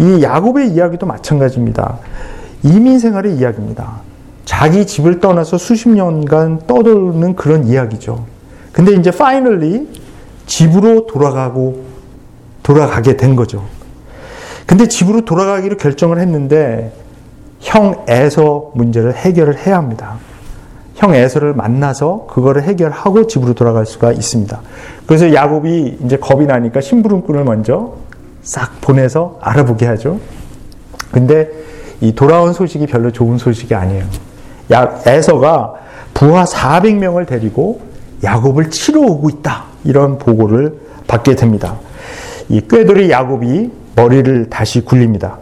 [0.00, 1.98] 이 야곱의 이야기도 마찬가지입니다.
[2.64, 4.00] 이민 생활의 이야기입니다.
[4.44, 8.24] 자기 집을 떠나서 수십 년간 떠도는 그런 이야기죠.
[8.72, 9.88] 근데 이제 파이널리
[10.46, 11.84] 집으로 돌아가고
[12.62, 13.75] 돌아가게 된 거죠.
[14.66, 16.92] 근데 집으로 돌아가기로 결정을 했는데
[17.60, 20.16] 형 에서 문제를 해결을 해야 합니다.
[20.96, 24.60] 형 에서를 만나서 그거를 해결하고 집으로 돌아갈 수가 있습니다.
[25.06, 27.94] 그래서 야곱이 이제 겁이 나니까 심부름꾼을 먼저
[28.42, 30.18] 싹 보내서 알아보게 하죠.
[31.10, 31.50] 근데
[32.00, 34.04] 이 돌아온 소식이 별로 좋은 소식이 아니에요.
[34.72, 35.74] 야, 에서가
[36.14, 37.80] 부하 400명을 데리고
[38.24, 39.64] 야곱을 치러 오고 있다.
[39.84, 41.76] 이런 보고를 받게 됩니다.
[42.48, 45.38] 이 꾀돌이 야곱이 머리를 다시 굴립니다.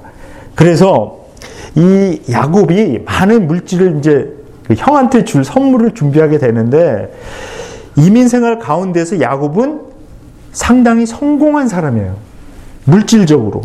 [0.54, 1.18] 그래서
[1.74, 4.32] 이 야곱이 많은 물질을 이제
[4.66, 7.12] 그 형한테 줄 선물을 준비하게 되는데
[7.96, 9.80] 이민 생활 가운데서 야곱은
[10.52, 12.16] 상당히 성공한 사람이에요.
[12.84, 13.62] 물질적으로.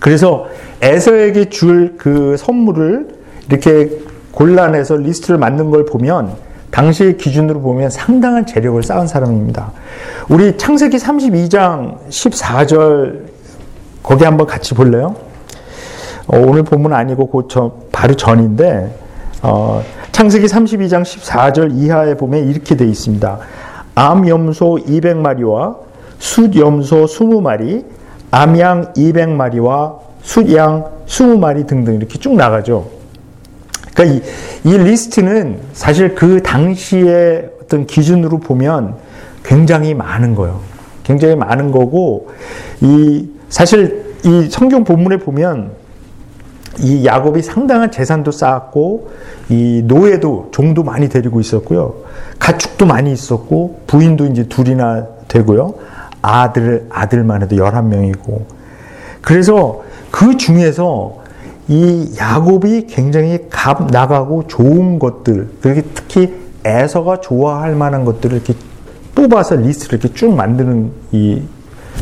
[0.00, 0.48] 그래서
[0.80, 3.08] 에서에게 줄 그 선물을
[3.50, 3.90] 이렇게
[4.32, 6.34] 골라내서 리스트를 만든 걸 보면
[6.70, 9.72] 당시의 기준으로 보면 상당한 재력을 쌓은 사람입니다.
[10.28, 13.29] 우리 창세기 32장 14절
[14.02, 15.16] 거기 한번 같이 볼래요?
[16.26, 18.94] 어, 오늘 본문 아니고 그 저, 바로 전인데
[19.42, 19.82] 어,
[20.12, 23.38] 창세기 32장 14절 이하에 보면 이렇게 되어 있습니다.
[23.94, 25.76] 암 염소 200마리와
[26.18, 27.84] 숫 염소 20마리,
[28.30, 32.88] 암양 200마리와 숫양 20마리 등등 이렇게 쭉 나가죠.
[33.94, 34.04] 그러니까
[34.64, 38.96] 이, 이 리스트는 사실 그 당시의 어떤 기준으로 보면
[39.42, 40.60] 굉장히 많은 거예요.
[41.02, 42.30] 굉장히 많은 거고
[42.80, 45.72] 이 사실 이 성경 본문에 보면
[46.78, 49.10] 이 야곱이 상당한 재산도 쌓았고
[49.50, 51.96] 이 노예도 종도 많이 데리고 있었고요.
[52.38, 55.74] 가축도 많이 있었고 부인도 이제 둘이나 되고요.
[56.22, 58.42] 아들 아들만 해도 11명이고.
[59.20, 61.18] 그래서 그 중에서
[61.68, 66.34] 이 야곱이 굉장히 값 나가고 좋은 것들, 그렇게 특히
[66.64, 68.54] 에서가 좋아할 만한 것들을 이렇게
[69.14, 71.42] 뽑아서 리스트를 이렇게 쭉 만드는 이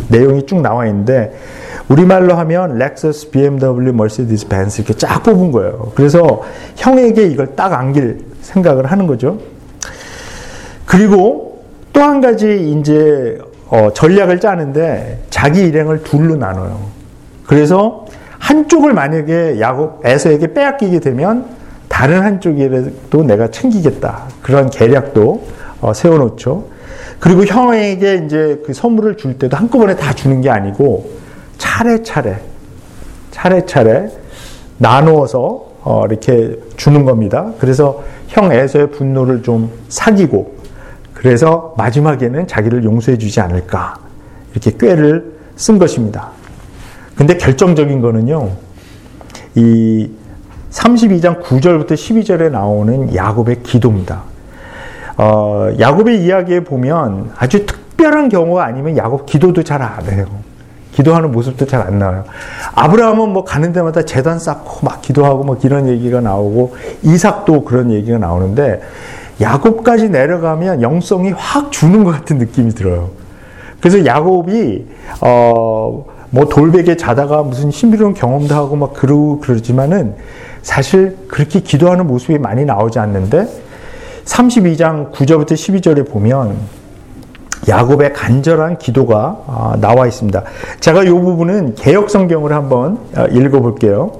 [0.09, 1.33] 내용이 쭉 나와 있는데
[1.89, 5.93] 우리말로 하면 렉서스, BMW, Mercedes, Benz 이렇게 쫙 뽑은 거예요.
[5.95, 6.43] 그래서
[6.77, 9.39] 형에게 이걸 딱 안길 생각을 하는 거죠.
[10.87, 16.79] 그리고 또 한 가지 이제 어, 전략을 짜는데 자기 일행을 둘로 나눠요.
[17.47, 18.07] 그래서
[18.39, 21.47] 한쪽을 만약에 야곱 에서에게 빼앗기게 되면
[21.89, 25.43] 다른 한쪽이라도 내가 챙기겠다 그런 계략도
[25.81, 26.67] 어, 세워놓죠.
[27.19, 31.11] 그리고 형에게 이제 그 선물을 줄 때도 한꺼번에 다 주는 게 아니고
[31.59, 32.39] 차례차례
[33.31, 34.09] 차례차례
[34.79, 37.53] 나누어서 어, 이렇게 주는 겁니다.
[37.59, 40.59] 그래서 형 에서의 분노를 좀 사귀고
[41.15, 43.99] 그래서 마지막에는 자기를 용서해 주지 않을까
[44.53, 46.31] 이렇게 꾀를 쓴 것입니다.
[47.17, 48.51] 근데 결정적인 거는요.
[49.57, 50.09] 이
[50.71, 54.23] 32장 9절부터 12절에 나오는 야곱의 기도입니다.
[55.19, 60.27] 어, 야곱의 이야기에 보면 아주 특별한 경우가 아니면 야곱 기도도 잘 안 해요.
[60.93, 62.25] 기도하는 모습도 잘 안 나와요.
[62.75, 68.19] 아브라함은 뭐 가는 데마다 재단 쌓고 막 기도하고 뭐 이런 얘기가 나오고 이삭도 그런 얘기가
[68.19, 68.81] 나오는데
[69.41, 73.11] 야곱까지 내려가면 영성이 확 주는 것 같은 느낌이 들어요.
[73.81, 74.87] 그래서 야곱이
[75.21, 80.15] 어 뭐 돌베개 자다가 무슨 신비로운 경험도 하고 막 그러고 그러지만은
[80.63, 83.49] 사실 그렇게 기도하는 모습이 많이 나오지 않는데
[84.29, 86.57] 32장 9절부터 12절에 보면
[87.69, 90.43] 야곱의 간절한 기도가 아, 나와 있습니다.
[90.81, 94.13] 제가 이 부분은 개혁 성경을 한번 아, 읽어 볼게요.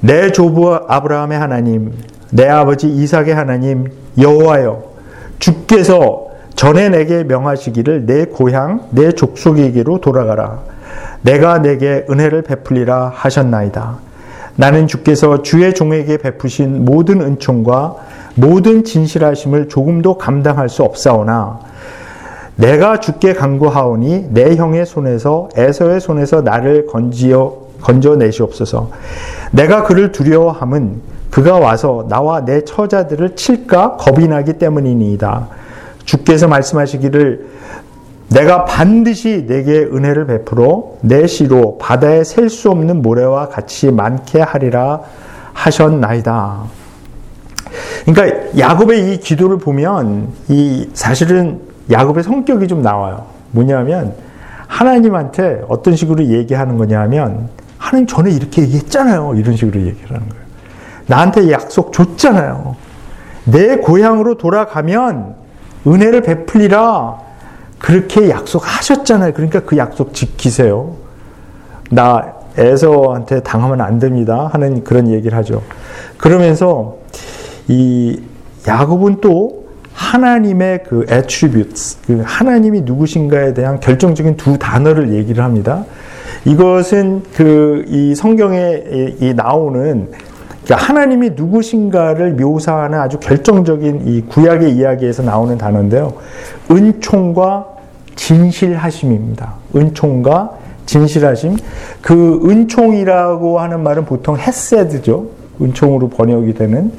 [0.00, 1.92] 내 조부 아브라함의 하나님,
[2.30, 4.82] 내 아버지 이삭의 하나님 여호와여
[5.38, 10.60] 주께서 전에 내게 명하시기를 내 고향 내 족속에게로 돌아가라.
[11.22, 13.98] 내가 내게 은혜를 베풀리라 하셨나이다.
[14.56, 17.96] 나는 주께서 주의 종에게 베푸신 모든 은총과
[18.34, 21.60] 모든 진실하심을 조금도 감당할 수 없사오나
[22.56, 28.90] 내가 주께 간구하오니 내 형의 손에서 에서의 손에서 나를 건지어 건져내시옵소서.
[29.50, 35.48] 내가 그를 두려워함은 그가 와서 나와 내 처자들을 칠까 겁이 나기 때문이니이다.
[36.04, 37.46] 주께서 말씀하시기를
[38.28, 45.00] 내가 반드시 내게 은혜를 베풀어 내 시로 바다에 셀 수 없는 모래와 같이 많게 하리라
[45.52, 46.81] 하셨나이다.
[48.04, 51.60] 그러니까 야곱의 이 기도를 보면 이 사실은
[51.90, 53.26] 야곱의 성격이 좀 나와요.
[53.52, 54.14] 뭐냐면
[54.66, 59.34] 하나님한테 어떤 식으로 얘기하는 거냐면 하나님 전에 이렇게 얘기했잖아요.
[59.36, 60.42] 이런 식으로 얘기를 하는 거예요.
[61.06, 62.76] 나한테 약속 줬잖아요.
[63.44, 65.34] 내 고향으로 돌아가면
[65.86, 67.18] 은혜를 베풀리라
[67.78, 69.32] 그렇게 약속하셨잖아요.
[69.32, 70.94] 그러니까 그 약속 지키세요.
[71.90, 74.48] 나 에서한테 당하면 안 됩니다.
[74.52, 75.62] 하는 그런 얘기를 하죠.
[76.18, 76.96] 그러면서
[77.72, 78.20] 이
[78.68, 85.84] 야곱은 또 하나님의 그 attributes, 그 하나님이 누구신가에 대한 결정적인 두 단어를 얘기를 합니다.
[86.44, 88.82] 이것은 그 이 성경에
[89.20, 90.08] 이 나오는
[90.64, 96.14] 그러니까 하나님이 누구신가를 묘사하는 아주 결정적인 이 구약의 이야기에서 나오는 단어인데요.
[96.70, 97.66] 은총과
[98.14, 99.54] 진실하심입니다.
[99.74, 100.50] 은총과
[100.86, 101.56] 진실하심.
[102.00, 105.26] 그 은총이라고 하는 말은 보통 헤세드죠.
[105.60, 106.92] 은총으로 번역이 되는.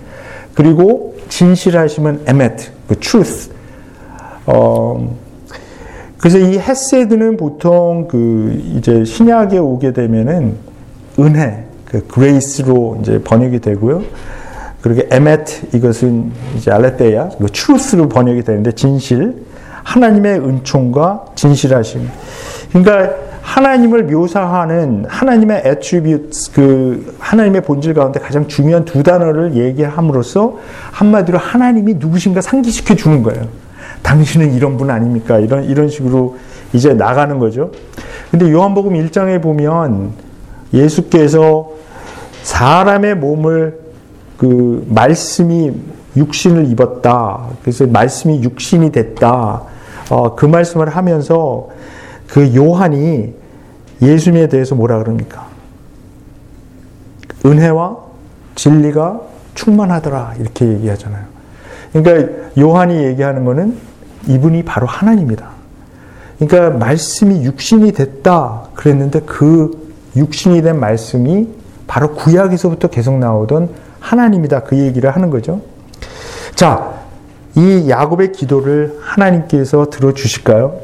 [0.53, 3.49] 그리고 진실하심은 에메트, 그 truth.
[4.45, 5.17] 어,
[6.17, 10.55] 그래서 이 헤세드는 보통 그 이제 신약에 오게 되면은
[11.19, 14.03] 은혜, 그 grace로 이제 번역이 되고요.
[14.81, 19.43] 그리고 에메트 이것은 이제 알레테야, 그 트루스로 번역이 되는데 진실,
[19.83, 22.07] 하나님의 은총과 진실하심.
[22.69, 23.13] 그러니까
[23.43, 30.57] 하나님을 묘사하는 하나님의 attributes 그 하나님의 본질 가운데 가장 중요한 두 단어를 얘기함으로써
[30.91, 33.47] 한마디로 하나님이 누구신가 상기시켜 주는 거예요.
[34.01, 35.39] 당신은 이런 분 아닙니까?
[35.39, 36.37] 이런 이런 식으로
[36.71, 37.71] 이제 나가는 거죠.
[38.31, 40.13] 근데 요한복음 1장에 보면
[40.73, 41.69] 예수께서
[42.43, 43.79] 사람의 몸을
[44.37, 45.73] 그 말씀이
[46.15, 47.41] 육신을 입었다.
[47.61, 49.63] 그래서 말씀이 육신이 됐다.
[50.09, 51.69] 어, 그 말씀을 하면서
[52.29, 53.33] 그 요한이
[54.01, 55.47] 예수님에 대해서 뭐라 그럽니까?
[57.45, 57.97] 은혜와
[58.55, 59.21] 진리가
[59.55, 60.35] 충만하더라.
[60.39, 61.25] 이렇게 얘기하잖아요.
[61.91, 63.77] 그러니까 요한이 얘기하는 거는
[64.27, 65.49] 이분이 바로 하나님이다.
[66.39, 68.67] 그러니까 말씀이 육신이 됐다.
[68.73, 71.47] 그랬는데 그 육신이 된 말씀이
[71.87, 74.63] 바로 구약에서부터 계속 나오던 하나님이다.
[74.63, 75.61] 그 얘기를 하는 거죠.
[76.55, 76.93] 자,
[77.55, 80.79] 이 야곱의 기도를 하나님께서 들어 주실까요?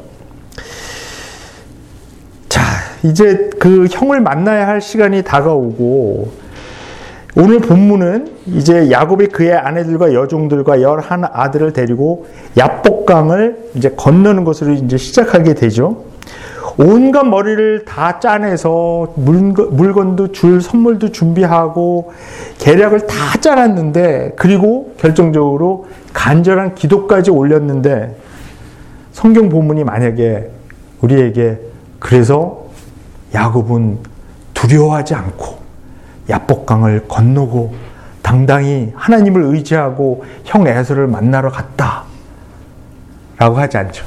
[2.50, 2.62] 자,
[3.04, 6.32] 이제 그 형을 만나야 할 시간이 다가오고
[7.36, 12.26] 오늘 본문은 이제 야곱이 그의 아내들과 여종들과 열한 아들을 데리고
[12.58, 16.04] 야복강을 이제 건너는 것으로 이제 시작하게 되죠.
[16.76, 22.12] 온갖 머리를 다 짜내서 물건도 줄 선물도 준비하고
[22.58, 28.16] 계략을 다 짜놨는데 그리고 결정적으로 간절한 기도까지 올렸는데
[29.12, 30.50] 성경 본문이 만약에
[31.00, 31.69] 우리에게
[32.00, 32.64] 그래서
[33.32, 33.98] 야곱은
[34.54, 35.60] 두려워하지 않고
[36.28, 37.74] 야복강을 건너고
[38.22, 42.04] 당당히 하나님을 의지하고 형 에서를 만나러 갔다.
[43.36, 44.04] 라고 하지 않죠.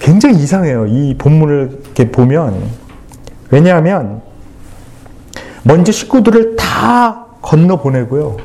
[0.00, 0.86] 굉장히 이상해요.
[0.86, 2.60] 이 본문을 이렇게 보면.
[3.50, 4.22] 왜냐하면,
[5.62, 8.38] 먼저 식구들을 다 건너 보내고요.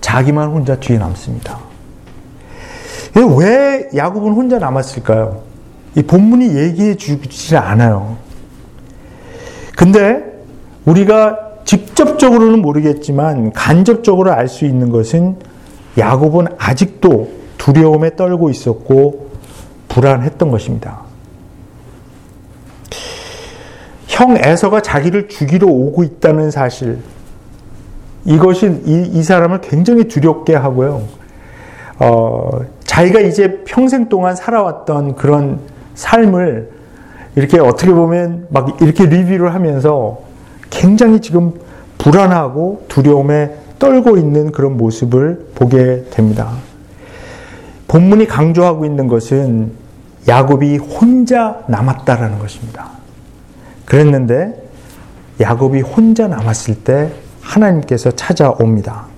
[0.00, 1.65] 자기만 혼자 뒤에 남습니다.
[3.22, 5.42] 왜 야곱은 혼자 남았을까요?
[5.94, 8.16] 이 본문이 얘기해 주지 않아요.
[9.76, 10.22] 근데
[10.84, 15.36] 우리가 직접적으로는 모르겠지만 간접적으로 알 수 있는 것은
[15.98, 19.30] 야곱은 아직도 두려움에 떨고 있었고
[19.88, 21.00] 불안했던 것입니다.
[24.06, 26.98] 형 에서가 자기를 죽이러 오고 있다는 사실,
[28.24, 31.02] 이것이 이, 이 사람을 굉장히 두렵게 하고요.
[31.98, 32.50] 어,
[32.86, 35.60] 자기가 이제 평생 동안 살아왔던 그런
[35.94, 36.70] 삶을
[37.34, 40.22] 이렇게 어떻게 보면 막 이렇게 리뷰를 하면서
[40.70, 41.52] 굉장히 지금
[41.98, 46.52] 불안하고 두려움에 떨고 있는 그런 모습을 보게 됩니다.
[47.88, 49.72] 본문이 강조하고 있는 것은
[50.26, 52.90] 야곱이 혼자 남았다라는 것입니다.
[53.84, 54.62] 그랬는데
[55.40, 59.15] 야곱이 혼자 남았을 때 하나님께서 찾아옵니다.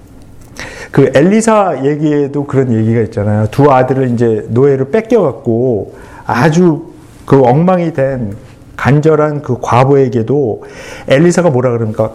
[0.91, 3.49] 그 엘리사 얘기에도 그런 얘기가 있잖아요.
[3.51, 6.93] 두 아들을 이제 노예로 뺏겨갖고 아주
[7.25, 8.37] 그 엉망이 된
[8.77, 10.65] 간절한 그 과부에게도
[11.09, 12.13] 엘리사가 뭐라 그러니까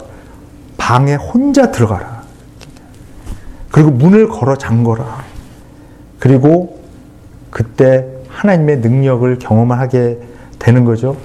[0.78, 2.24] 방에 혼자 들어가라.
[3.72, 5.24] 그리고 문을 걸어 잠거라.
[6.20, 6.80] 그리고
[7.50, 10.20] 그때 하나님의 능력을 경험하게
[10.60, 11.18] 되는 거죠.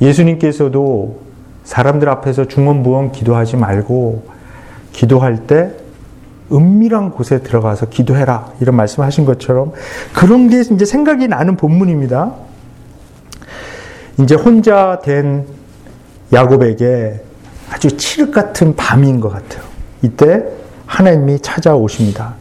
[0.00, 1.20] 예수님께서도
[1.64, 4.24] 사람들 앞에서 중언부언 기도하지 말고
[4.92, 5.70] 기도할 때
[6.52, 8.52] 은밀한 곳에 들어가서 기도해라.
[8.60, 9.72] 이런 말씀하신 것처럼
[10.12, 12.32] 그런 게 이제 생각이 나는 본문입니다.
[14.20, 15.46] 이제 혼자 된
[16.32, 17.20] 야곱에게
[17.70, 19.62] 아주 칠흑 같은 밤인 것 같아요.
[20.02, 20.44] 이때
[20.86, 22.34] 하나님이 찾아오십니다.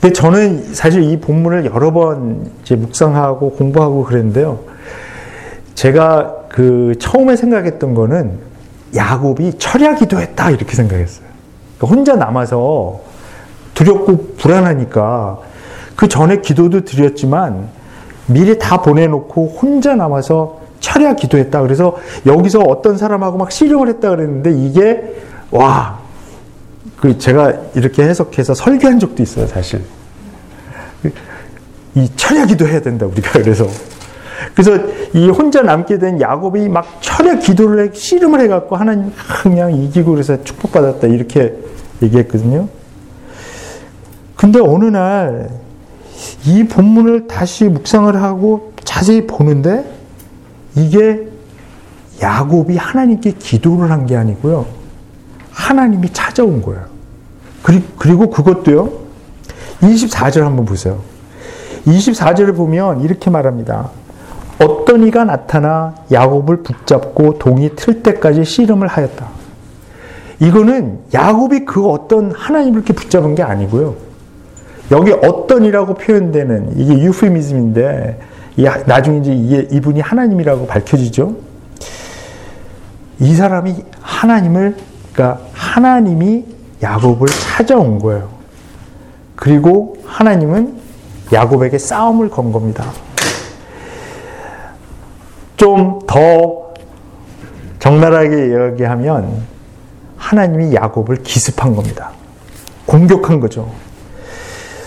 [0.00, 4.60] 근데 저는 사실 이 본문을 여러 번 이제 묵상하고 공부하고 그랬는데요.
[5.74, 8.38] 제가 그 처음에 생각했던 거는
[8.94, 11.26] 야곱이 철야 기도했다 이렇게 생각했어요.
[11.78, 13.00] 그러니까 혼자 남아서
[13.74, 15.38] 두렵고 불안하니까
[15.96, 17.68] 그 전에 기도도 드렸지만
[18.26, 21.62] 미리 다 보내놓고 혼자 남아서 철야 기도했다.
[21.62, 21.96] 그래서
[22.26, 25.14] 여기서 어떤 사람하고 막 씨름을 했다 그랬는데 이게
[25.50, 25.98] 와,
[27.00, 29.82] 그 제가 이렇게 해석해서 설교한 적도 있어요, 사실.
[31.94, 33.66] 이 철야 기도해야 된다 우리가 그래서
[34.54, 34.76] 그래서
[35.12, 39.12] 이 혼자 남게 된 야곱이 막 철야 기도를 해, 씨름을 해갖고 하나님
[39.42, 41.54] 그냥 이기고 그래서 축복받았다 이렇게
[42.02, 42.68] 얘기했거든요.
[44.36, 45.64] 근데 어느 날
[46.46, 49.84] 이 본문을 다시 묵상을 하고 자세히 보는데
[50.76, 51.28] 이게
[52.22, 54.66] 야곱이 하나님께 기도를 한 게 아니고요.
[55.50, 56.84] 하나님이 찾아온 거예요.
[57.98, 58.92] 그리고 그것도요.
[59.80, 61.00] 24절 한번 보세요.
[61.86, 63.90] 24절을 보면 이렇게 말합니다.
[64.60, 69.28] 어떤 이가 나타나 야곱을 붙잡고 동이 틀 때까지 씨름을 하였다.
[70.40, 73.94] 이거는 야곱이 그 어떤 하나님을 이렇게 붙잡은 게 아니고요.
[74.90, 78.20] 여기 어떤이라고 표현되는 이게 유피미즘인데
[78.86, 81.36] 나중에 이제 이분이 하나님이라고 밝혀지죠.
[83.20, 84.76] 이 사람이 하나님을
[85.12, 86.44] 그러니까 하나님이
[86.82, 88.28] 야곱을 찾아온 거예요.
[89.36, 90.76] 그리고 하나님은
[91.32, 92.84] 야곱에게 싸움을 건 겁니다.
[95.56, 96.72] 좀 더
[97.80, 99.42] 적나라하게 이야기하면
[100.16, 102.12] 하나님이 야곱을 기습한 겁니다.
[102.86, 103.70] 공격한 거죠.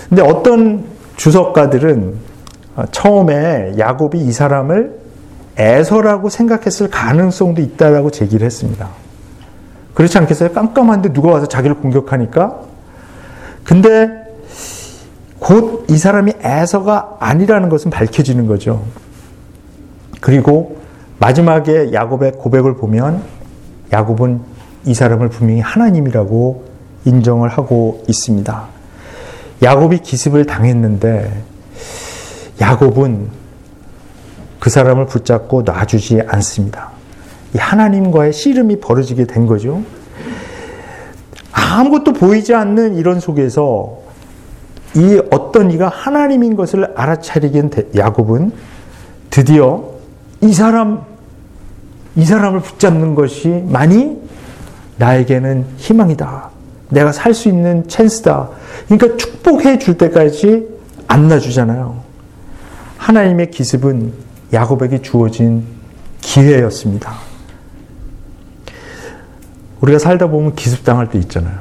[0.09, 0.85] 근데 어떤
[1.15, 2.15] 주석가들은
[2.91, 4.97] 처음에 야곱이 이 사람을
[5.57, 8.89] 에서라고 생각했을 가능성도 있다라고 제기를 했습니다.
[9.95, 10.51] 그렇지 않겠어요?
[10.51, 12.59] 깜깜한데 누가 와서 자기를 공격하니까?
[13.63, 14.09] 근데
[15.39, 18.83] 곧 이 사람이 에서가 아니라는 것은 밝혀지는 거죠.
[20.19, 20.77] 그리고
[21.19, 23.23] 마지막에 야곱의 고백을 보면
[23.93, 24.41] 야곱은
[24.85, 26.65] 이 사람을 분명히 하나님이라고
[27.05, 28.76] 인정을 하고 있습니다.
[29.61, 31.43] 야곱이 기습을 당했는데
[32.61, 33.29] 야곱은
[34.59, 36.91] 그 사람을 붙잡고 놔주지 않습니다.
[37.55, 39.83] 하나님과의 씨름이 벌어지게 된 거죠.
[41.51, 43.97] 아무것도 보이지 않는 이런 속에서
[44.95, 48.51] 이 어떤 이가 하나님인 것을 알아차리게 야곱은
[49.29, 49.83] 드디어
[50.41, 51.03] 이 사람
[52.15, 54.19] 이 사람을 붙잡는 것이 많이
[54.97, 56.56] 나에게는 희망이다.
[56.89, 58.49] 내가 살 수 있는 찬스다.
[58.87, 60.67] 그러니까 축복해 줄 때까지
[61.07, 62.01] 안 놔주잖아요.
[62.97, 64.13] 하나님의 기습은
[64.53, 65.65] 야곱에게 주어진
[66.21, 67.13] 기회였습니다.
[69.81, 71.59] 우리가 살다 보면 기습당할 때 있잖아요.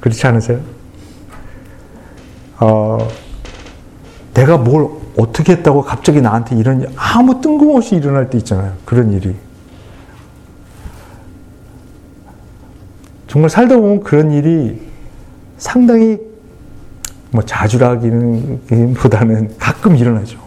[0.00, 0.60] 그렇지 않으세요?
[2.58, 2.98] 어,
[4.34, 4.88] 내가 뭘
[5.18, 8.74] 어떻게 했다고 갑자기 나한테 이런 아무 뜬금없이 일어날 때 있잖아요.
[8.84, 9.34] 그런 일이.
[13.26, 14.80] 정말 살다 보면 그런 일이
[15.58, 16.18] 상당히
[17.30, 20.38] 뭐 자주라기보다는 가끔 일어나죠.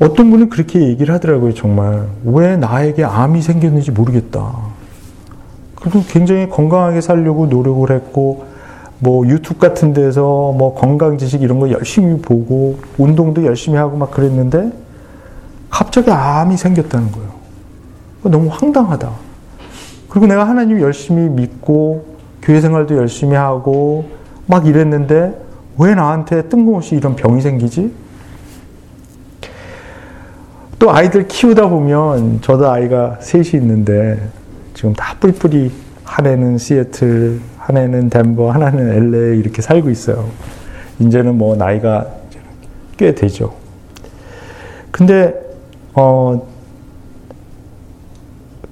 [0.00, 2.06] 어떤 분은 그렇게 얘기를 하더라고요, 정말.
[2.24, 4.52] 왜 나에게 암이 생겼는지 모르겠다.
[5.74, 8.46] 그래도 굉장히 건강하게 살려고 노력을 했고,
[9.00, 14.12] 뭐 유튜브 같은 데서 뭐 건강 지식 이런 거 열심히 보고, 운동도 열심히 하고 막
[14.12, 14.70] 그랬는데,
[15.68, 17.28] 갑자기 암이 생겼다는 거예요.
[18.22, 19.27] 너무 황당하다.
[20.08, 24.06] 그리고 내가 하나님 열심히 믿고, 교회 생활도 열심히 하고,
[24.46, 25.38] 막 이랬는데,
[25.78, 27.92] 왜 나한테 뜬금없이 이런 병이 생기지?
[30.78, 34.30] 또 아이들 키우다 보면 저도 아이가 셋이 있는데
[34.74, 35.72] 지금 다 뿔뿔이
[36.04, 40.28] 한 애는 시애틀, 한 애는 덴버, 하나는 LA 이렇게 살고 있어요.
[41.00, 42.06] 이제는 뭐 나이가
[42.96, 43.54] 꽤 되죠.
[44.92, 45.34] 근데
[45.94, 46.58] 어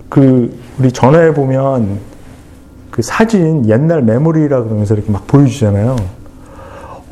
[0.09, 1.99] 그 우리 전화해 보면
[2.91, 5.97] 그 사진 옛날 메모리라 그러면서 이렇게 막 보여주잖아요.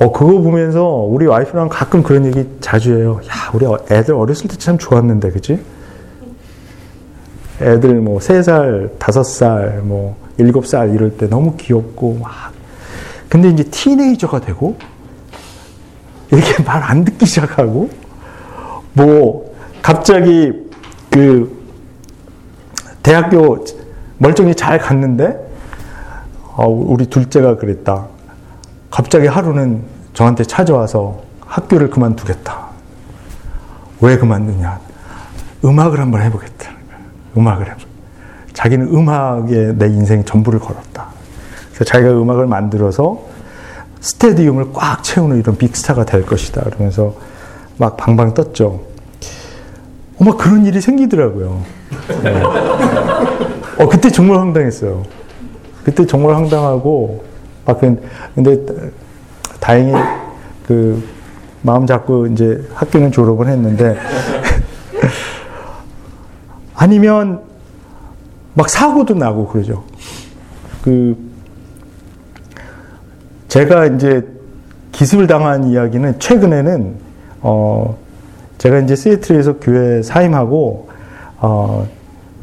[0.00, 3.20] 어, 그거 보면서 우리 와이프랑 가끔 그런 얘기 자주 해요.
[3.26, 5.60] 야, 우리 애들 어렸을 때 참 좋았는데, 그지?
[7.60, 12.52] 애들 뭐, 3살, 5살, 뭐, 7살 이럴 때 너무 귀엽고, 막.
[13.28, 14.76] 근데 이제 티네이저가 되고,
[16.32, 17.88] 이렇게 말 안 듣기 시작하고,
[18.94, 20.52] 뭐, 갑자기
[21.10, 21.53] 그,
[23.04, 23.62] 대학교
[24.16, 25.38] 멀쩡히 잘 갔는데,
[26.56, 28.06] 어, 우리 둘째가 그랬다.
[28.90, 29.84] 갑자기 하루는
[30.14, 32.66] 저한테 찾아와서 학교를 그만두겠다.
[34.00, 34.80] 왜 그만두냐?
[35.64, 36.70] 음악을 한번 해보겠다.
[37.36, 37.80] 음악을 해보.
[38.54, 41.08] 자기는 음악에 내 인생 전부를 걸었다.
[41.68, 43.20] 그래서 자기가 음악을 만들어서
[44.00, 46.62] 스테디움을 꽉 채우는 이런 빅스타가 될 것이다.
[46.62, 47.14] 그러면서
[47.76, 48.93] 막 방방 떴죠.
[50.18, 51.62] 어머 그런 일이 생기더라고요.
[52.22, 52.42] 네.
[53.78, 55.02] 어 그때 정말 황당했어요.
[55.84, 57.24] 그때 정말 황당하고
[57.66, 58.00] 아, 그,
[58.34, 58.58] 근데
[59.60, 59.92] 다행히
[60.66, 61.02] 그
[61.62, 63.96] 마음 잡고 이제 학교는 졸업을 했는데
[66.74, 67.40] 아니면
[68.54, 69.84] 막 사고도 나고 그러죠.
[70.82, 71.16] 그
[73.48, 74.26] 제가 이제
[74.92, 76.96] 기습을 당한 이야기는 최근에는
[77.40, 77.96] 어
[78.64, 80.88] 제가 이제 시애틀에서 교회 사임하고
[81.38, 81.86] 어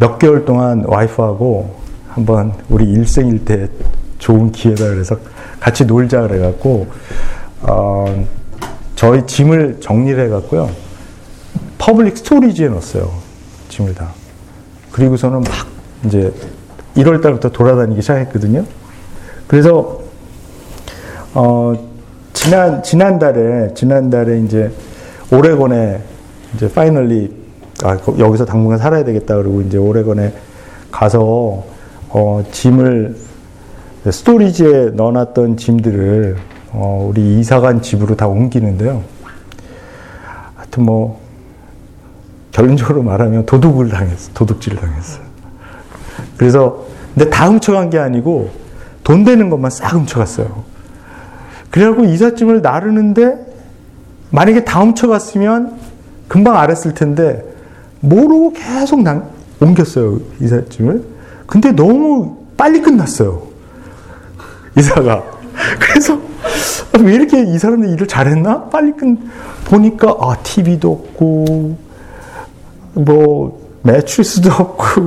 [0.02, 1.76] 몇 개월 동안 와이프하고
[2.10, 3.70] 한번 우리 일생일대
[4.18, 5.16] 좋은 기회다 그래서
[5.60, 6.88] 같이 놀자 그래갖고
[7.62, 8.26] 어,
[8.96, 10.72] 저희 짐을 정리를 해갖고요.
[11.78, 13.12] Public Storage에 넣었어요.
[13.70, 14.10] 짐을 다.
[14.92, 15.68] 그리고서는 막
[16.06, 16.34] 이제
[16.98, 18.66] 1월 달부터 돌아다니기 시작했거든요.
[19.46, 20.02] 그래서
[21.36, 21.74] 어,
[22.34, 24.72] 지난 지난달에 지난달에 이제
[25.32, 26.02] 오레곤에
[26.56, 27.34] 이제 finally
[27.84, 30.34] 아 거- 여기서 당분간 살아야 되겠다 그러고 이제 오레곤에
[30.92, 31.64] 가서
[32.10, 33.16] 어 짐을
[34.10, 36.38] storage에 넣어놨던 짐들을
[36.74, 39.04] 어 우리 이사간 집으로 다 옮기는데요.
[40.56, 41.20] 하여튼 뭐
[42.52, 45.24] 결론적으로 말하면 도둑을 당했어 도둑질을 당했어요.
[46.38, 48.50] 그래서 근데 다 훔쳐간 게 아니고
[49.04, 50.64] 돈 되는 것만 싹 훔쳐갔어요.
[51.70, 53.51] 그래갖고 이삿짐을 나르는데
[54.32, 55.74] 만약에 다 훔쳐갔으면
[56.28, 57.44] 금방 알았을 텐데
[58.00, 59.26] 모르고 계속 남-
[59.60, 61.04] 옮겼어요 이삿짐을.
[61.46, 63.44] 근데 너무 빨리 끝났어요
[64.78, 65.24] 이사가.
[65.80, 66.20] 그래서
[67.04, 68.64] 왜 이렇게 이 사람들 일을 잘했나?
[68.66, 69.06] 빨리 끝
[69.66, 71.78] 보니까 아 TV도 없고
[72.94, 75.02] 뭐 매트리스도 없고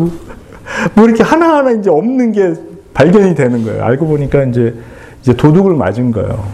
[0.95, 2.55] 뭐 이렇게 하나하나 이제 없는 게
[2.93, 3.83] 발견이 되는 거예요.
[3.85, 4.75] 알고 보니까 이제
[5.23, 6.45] 이제 도둑을 맞은 거예요.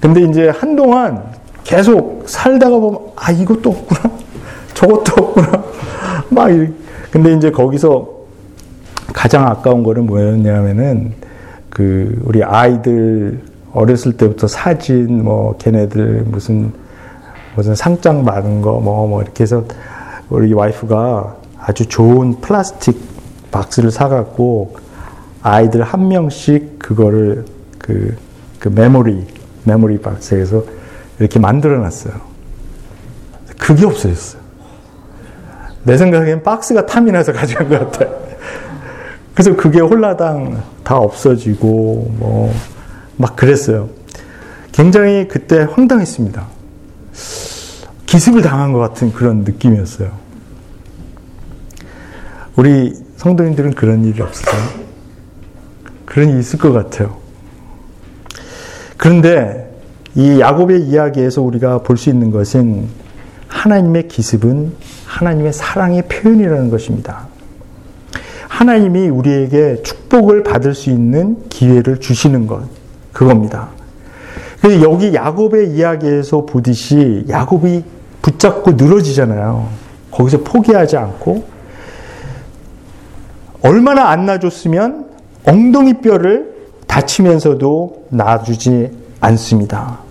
[0.00, 1.22] 근데 이제 한동안
[1.64, 4.14] 계속 살다가 보면 아 이것도 없구나
[4.74, 5.64] 저것도 없구나
[6.30, 6.72] 막 이렇게.
[7.10, 8.08] 근데 이제 거기서
[9.12, 11.12] 가장 아까운 거는 뭐였냐면은
[11.70, 13.40] 그 우리 아이들
[13.72, 16.72] 어렸을 때부터 사진 뭐 걔네들 무슨
[17.56, 19.64] 무슨 상장 받은 거 뭐뭐 이렇게 해서
[20.28, 22.98] 우리 와이프가 아주 좋은 플라스틱
[23.50, 24.76] 박스를 사갖고
[25.42, 27.44] 아이들 한 명씩 그거를
[27.78, 28.16] 그,
[28.58, 29.26] 그 메모리
[29.64, 30.64] 메모리 박스에서
[31.18, 32.14] 이렇게 만들어 놨어요.
[33.58, 34.42] 그게 없어졌어요.
[35.84, 38.24] 내 생각엔 박스가 탐이 나서 가져간 것 같아요.
[39.34, 42.74] 그래서 그게 홀라당 다 없어지고 뭐
[43.16, 43.90] 막 그랬어요.
[44.72, 46.46] 굉장히 그때 황당했습니다.
[48.06, 50.10] 기습을 당한 것 같은 그런 느낌이었어요.
[52.56, 54.62] 우리 성도님들은 그런 일이 없으세요?
[56.04, 57.16] 그런 일이 있을 것 같아요.
[58.96, 59.63] 그런데
[60.14, 62.86] 이 야곱의 이야기에서 우리가 볼 수 있는 것은
[63.48, 64.72] 하나님의 기습은
[65.06, 67.26] 하나님의 사랑의 표현이라는 것입니다.
[68.48, 72.62] 하나님이 우리에게 축복을 받을 수 있는 기회를 주시는 것,
[73.12, 73.68] 그겁니다.
[74.82, 77.84] 여기 야곱의 이야기에서 보듯이 야곱이
[78.22, 79.68] 붙잡고 늘어지잖아요.
[80.10, 81.44] 거기서 포기하지 않고
[83.62, 85.06] 얼마나 안 놔줬으면
[85.44, 86.54] 엉덩이 뼈를
[86.86, 88.90] 다치면서도 놔주지
[89.20, 90.03] 않습니다.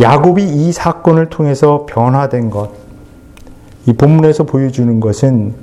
[0.00, 2.70] 야곱이 이 사건을 통해서 변화된 것,
[3.86, 5.54] 이 본문에서 보여주는 것은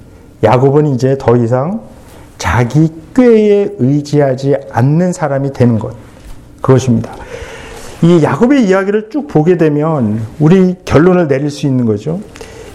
[0.44, 1.82] 야곱은 이제 더 이상
[2.38, 5.94] 자기 꾀에 의지하지 않는 사람이 되는 것,
[6.62, 7.14] 그것입니다.
[8.04, 12.20] 이 야곱의 이야기를 쭉 보게 되면 우리 결론을 내릴 수 있는 거죠.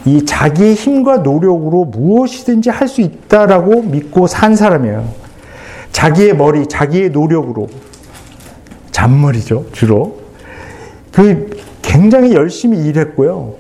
[0.05, 5.09] 이 자기의 힘과 노력으로 무엇이든지 할 수 있다라고 믿고 산 사람이에요.
[5.91, 7.67] 자기의 머리, 자기의 노력으로.
[8.93, 10.26] 잔머리죠, 주로.
[11.17, 11.49] 그
[11.81, 13.55] 굉장히 열심히 일했고요.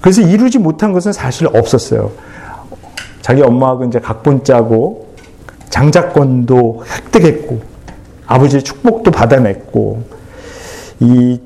[0.00, 2.12] 그래서 이루지 못한 것은 사실 없었어요.
[3.22, 5.08] 자기 엄마하고 이제 각본 짜고
[5.68, 7.60] 장자권도 획득했고
[8.28, 10.04] 아버지의 축복도 받아냈고
[11.00, 11.40] 이,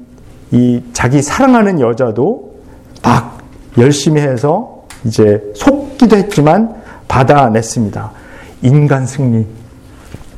[0.50, 2.56] 이 자기 사랑하는 여자도
[3.02, 3.38] 막
[3.78, 8.12] 열심히 해서 이제 속기도 했지만 받아냈습니다.
[8.60, 9.46] 인간 승리,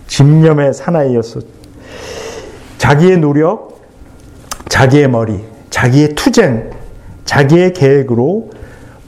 [0.06, 1.40] 집념의 사나이였어.
[2.78, 3.81] 자기의 노력,
[4.72, 6.70] 자기의 머리, 자기의 투쟁,
[7.26, 8.48] 자기의 계획으로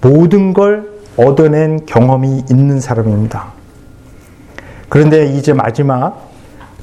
[0.02, 3.46] 모든 걸 얻어낸 경험이 있는 사람입니다.
[4.90, 6.28] 그런데 이제 마지막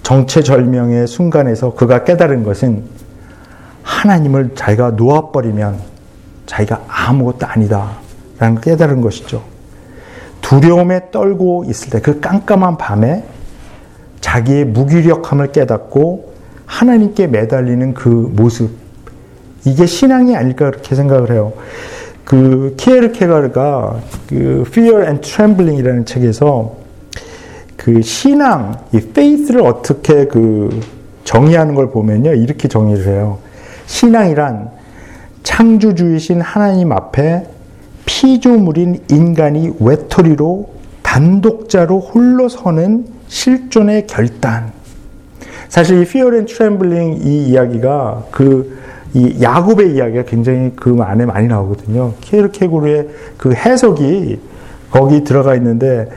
[0.01, 2.84] 정체절명의 순간에서 그가 깨달은 것은
[3.84, 5.77] 하나님을 자기가 놓아버리면
[6.47, 7.97] 자기가 아무것도 아니다.
[8.39, 9.43] 라는 걸 깨달은 것이죠.
[10.41, 13.25] 두려움에 떨고 있을 때 그 깜깜한 밤에
[14.21, 16.30] 자기의 무기력함을 깨닫고
[16.72, 18.72] 하나님께 매달리는 그 모습.
[19.65, 21.51] 이게 신앙이 아닐까 그렇게 생각을 해요.
[22.24, 23.99] 그 키에르케가르가
[24.30, 26.78] 그 Fear and Trembling이라는 책에서
[27.76, 30.80] 그 신앙, 이 faith를 어떻게 그
[31.26, 32.34] 정의하는 걸 보면요.
[32.34, 33.39] 이렇게 정의를 해요.
[33.88, 34.72] 신앙이란
[35.43, 37.47] 창조주이신 하나님 앞에
[38.05, 40.69] 피조물인 인간이 외톨이로
[41.03, 44.80] 단독자로 홀로 서는 실존의 결단.
[45.72, 48.82] 사실 이 Fear and Trembling 이 이야기가 그
[49.13, 52.13] 이 야곱의 이야기가 굉장히 그 안에 많이 나오거든요.
[52.22, 54.39] 키에르케고르의 그 해석이
[54.89, 56.09] 거기 들어가 있는데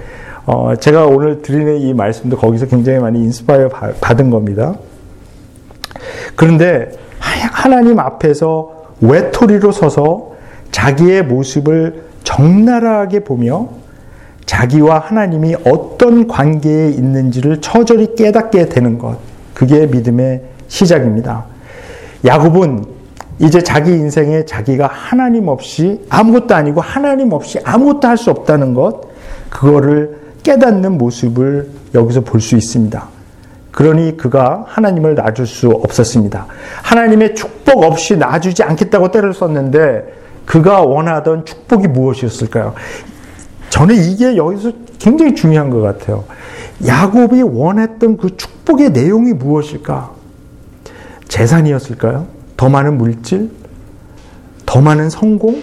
[0.46, 3.68] 어 제가 오늘 드리는 이 말씀도 거기서 굉장히 많이 인스파이어
[4.00, 4.76] 받은 겁니다.
[6.36, 10.34] 그런데 하나님 앞에서 외톨이로 서서
[10.70, 13.68] 자기의 모습을 적나라하게 보며
[14.44, 19.33] 자기와 하나님이 어떤 관계에 있는지를 처절히 깨닫게 되는 것.
[19.54, 21.44] 그게 믿음의 시작입니다.
[22.24, 22.84] 야곱은
[23.38, 29.02] 이제 자기 인생에 자기가 하나님 없이 아무것도 아니고 하나님 없이 아무것도 할 수 없다는 것,
[29.50, 33.08] 그거를 깨닫는 모습을 여기서 볼 수 있습니다.
[33.72, 36.46] 그러니 그가 하나님을 놔줄 수 없었습니다.
[36.82, 40.14] 하나님의 축복 없이 놔주지 않겠다고 때를 썼는데
[40.46, 42.74] 그가 원하던 축복이 무엇이었을까요?
[43.70, 46.22] 저는 이게 여기서 굉장히 중요한 것 같아요.
[46.86, 50.12] 야곱이 원했던 그 축복의 내용이 무엇일까?
[51.28, 52.26] 재산이었을까요?
[52.56, 53.50] 더 많은 물질?
[54.66, 55.62] 더 많은 성공?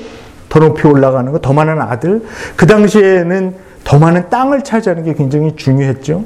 [0.49, 1.41] 더 높이 올라가는 것?
[1.41, 2.25] 더 많은 아들?
[2.55, 6.25] 그 당시에는 더 많은 땅을 차지하는 게 굉장히 중요했죠.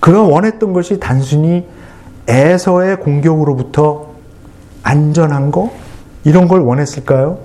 [0.00, 1.66] 그가 원했던 것이 단순히
[2.28, 4.14] 에서의 공격으로부터
[4.82, 5.72] 안전한 거?
[6.24, 7.38] 이런 걸 원했을까요?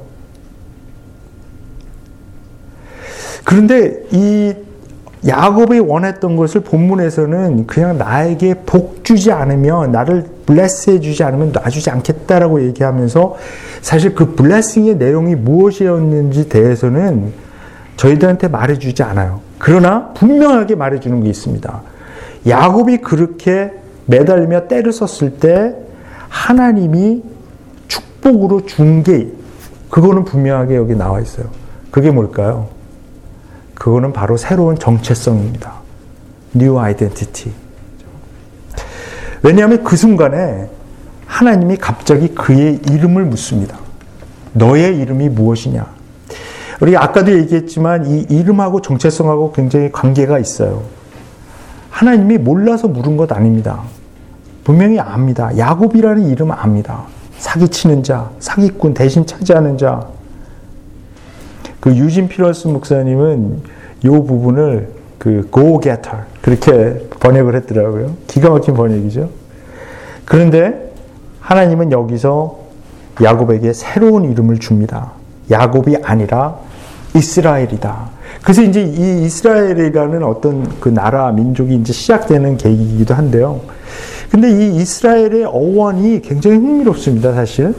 [3.43, 4.53] 그런데 이
[5.27, 12.63] 야곱이 원했던 것을 본문에서는 그냥 나에게 복 주지 않으면 나를 블레스해 주지 않으면 놔주지 않겠다라고
[12.63, 13.35] 얘기하면서
[13.81, 17.33] 사실 그 블레싱의 내용이 무엇이었는지 대해서는
[17.97, 19.41] 저희들한테 말해주지 않아요.
[19.57, 21.81] 그러나 분명하게 말해주는 게 있습니다.
[22.47, 23.73] 야곱이 그렇게
[24.05, 25.75] 매달리며 때를 썼을 때
[26.29, 27.23] 하나님이
[27.89, 29.27] 축복으로 준 게
[29.89, 31.47] 그거는 분명하게 여기 나와 있어요.
[31.91, 32.67] 그게 뭘까요?
[33.79, 35.73] 그거는 바로 새로운 정체성입니다.
[36.55, 37.55] New Identity.
[39.41, 40.69] 왜냐하면 그 순간에
[41.25, 43.79] 하나님이 갑자기 그의 이름을 묻습니다.
[44.53, 45.87] 너의 이름이 무엇이냐?
[46.81, 50.83] 우리 아까도 얘기했지만 이 이름하고 정체성하고 굉장히 관계가 있어요.
[51.89, 53.81] 하나님이 몰라서 물은 것 아닙니다.
[54.63, 55.57] 분명히 압니다.
[55.57, 57.03] 야곱이라는 이름 압니다.
[57.37, 60.18] 사기치는 자, 사기꾼 대신 차지하는 자.
[61.79, 63.61] 그 유진 피러스 목사님은
[64.03, 68.15] 이 부분을 그 go getter 그렇게 번역을 했더라고요.
[68.27, 69.29] 기가 막힌 번역이죠.
[70.25, 70.91] 그런데
[71.41, 72.59] 하나님은 여기서
[73.21, 75.11] 야곱에게 새로운 이름을 줍니다.
[75.49, 76.57] 야곱이 아니라
[77.15, 78.09] 이스라엘이다.
[78.43, 83.61] 그래서 이제 이 이스라엘이라는 어떤 그 나라 민족이 이제 시작되는 계기이기도 한데요.
[84.31, 87.73] 근데 이 이스라엘의 어원이 굉장히 흥미롭습니다, 사실.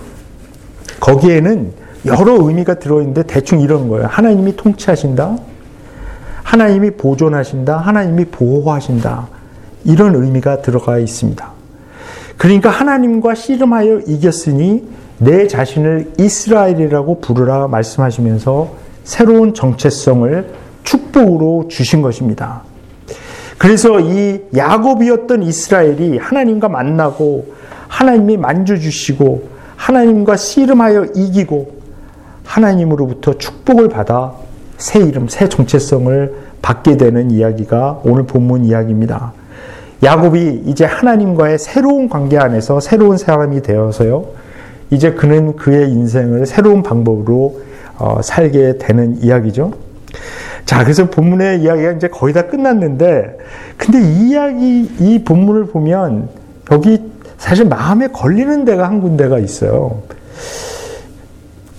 [0.98, 1.72] 거기에는
[2.06, 4.06] 여러 의미가 들어있는데 대충 이런 거예요.
[4.06, 5.36] 하나님이 통치하신다.
[6.42, 7.76] 하나님이 보존하신다.
[7.76, 9.28] 하나님이 보호하신다.
[9.84, 11.52] 이런 의미가 들어가 있습니다.
[12.36, 14.88] 그러니까 하나님과 씨름하여 이겼으니
[15.18, 18.74] 내 자신을 이스라엘이라고 부르라 말씀하시면서
[19.04, 22.62] 새로운 정체성을 축복으로 주신 것입니다.
[23.58, 27.54] 그래서 이 야곱이었던 이스라엘이 하나님과 만나고
[27.88, 31.79] 하나님이 만져주시고 하나님과 씨름하여 이기고
[32.50, 34.32] 하나님으로부터 축복을 받아
[34.76, 39.32] 새 이름, 새 정체성을 받게 되는 이야기가 오늘 본문 이야기입니다.
[40.02, 44.24] 야곱이 이제 하나님과의 새로운 관계 안에서 새로운 사람이 되어서요.
[44.90, 47.60] 이제 그는 그의 인생을 새로운 방법으로
[47.98, 49.72] 어, 살게 되는 이야기죠.
[50.64, 53.38] 자, 그래서 본문의 이야기가 이제 거의 다 끝났는데,
[53.76, 56.28] 근데 이 이야기, 이 본문을 보면
[56.72, 56.98] 여기
[57.38, 60.02] 사실 마음에 걸리는 데가 한 군데가 있어요.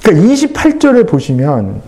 [0.02, 1.82] 그러니까 28절에 보시면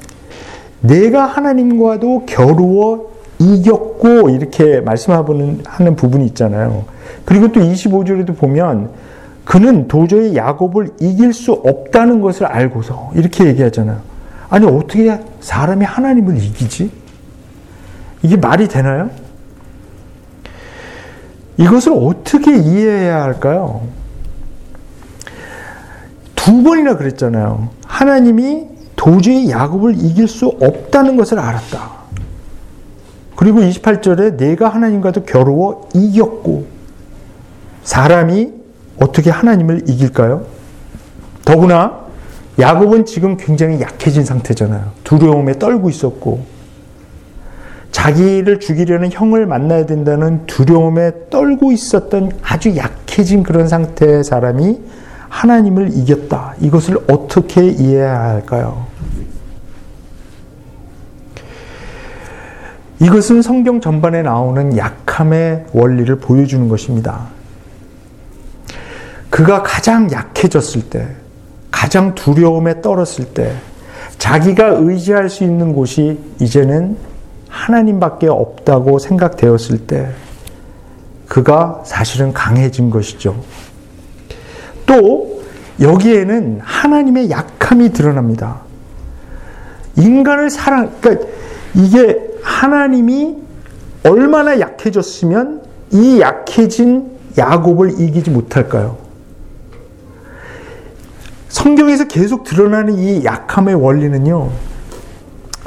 [0.81, 6.85] 내가 하나님과도 겨루어 이겼고 이렇게 말씀하는 하는 부분이 있잖아요.
[7.25, 8.89] 그리고 또 25절에도 보면
[9.45, 13.99] 그는 도저히 야곱을 이길 수 없다는 것을 알고서 이렇게 얘기하잖아요.
[14.49, 16.91] 아니 어떻게 사람이 하나님을 이기지?
[18.21, 19.09] 이게 말이 되나요?
[21.57, 23.81] 이것을 어떻게 이해해야 할까요?
[26.43, 27.69] 두 번이나 그랬잖아요.
[27.85, 28.67] 하나님이
[28.97, 31.89] 도저히 야곱을 이길 수 없다는 것을 알았다.
[33.37, 36.65] 그리고 28절에 내가 하나님과도 겨루어 이겼고
[37.83, 38.51] 사람이
[38.99, 40.45] 어떻게 하나님을 이길까요?
[41.45, 42.01] 더구나
[42.59, 44.91] 야곱은 지금 굉장히 약해진 상태잖아요.
[45.05, 46.43] 두려움에 떨고 있었고
[47.93, 54.81] 자기를 죽이려는 형을 만나야 된다는 두려움에 떨고 있었던 아주 약해진 그런 상태의 사람이
[55.33, 56.53] 하나님을 이겼다.
[56.61, 58.85] 이것을 어떻게 이해해야 할까요?
[62.99, 67.27] 이것은 성경 전반에 나오는 약함의 원리를 보여주는 것입니다.
[69.31, 71.07] 그가 가장 약해졌을 때,
[71.71, 73.55] 가장 두려움에 떨었을 때,
[74.19, 76.95] 자기가 의지할 수 있는 곳이 이제는
[77.49, 80.11] 하나님밖에 없다고 생각되었을 때,
[81.27, 83.35] 그가 사실은 강해진 것이죠.
[84.85, 85.43] 또,
[85.79, 88.61] 여기에는 하나님의 약함이 드러납니다.
[89.97, 91.27] 인간을 사랑, 그러니까
[91.75, 93.37] 이게 하나님이
[94.03, 95.61] 얼마나 약해졌으면
[95.91, 98.97] 이 약해진 야곱을 이기지 못할까요?
[101.49, 104.49] 성경에서 계속 드러나는 이 약함의 원리는요,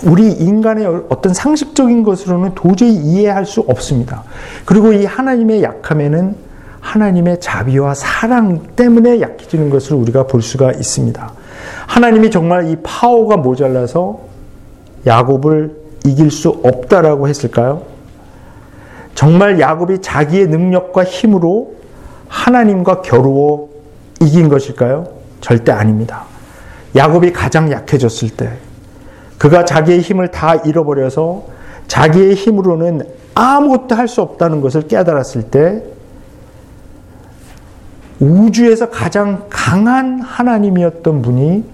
[0.04, 4.24] 우리 인간의 어떤 상식적인 것으로는 도저히 이해할 수 없습니다.
[4.64, 6.45] 그리고 이 하나님의 약함에는
[6.86, 11.32] 하나님의 자비와 사랑 때문에 약해지는 것을 우리가 볼 수가 있습니다.
[11.86, 14.20] 하나님이 정말 이 파워가 모자라서
[15.04, 15.74] 야곱을
[16.04, 17.82] 이길 수 없다라고 했을까요?
[19.16, 21.74] 정말 야곱이 자기의 능력과 힘으로
[22.28, 23.68] 하나님과 겨루어
[24.20, 25.08] 이긴 것일까요?
[25.40, 26.24] 절대 아닙니다.
[26.94, 28.50] 야곱이 가장 약해졌을 때,
[29.38, 31.46] 그가 자기의 힘을 다 잃어버려서
[31.88, 33.02] 자기의 힘으로는
[33.34, 35.82] 아무것도 할 수 없다는 것을 깨달았을 때,
[38.20, 41.64] 우주에서 가장 강한 하나님이었던 분이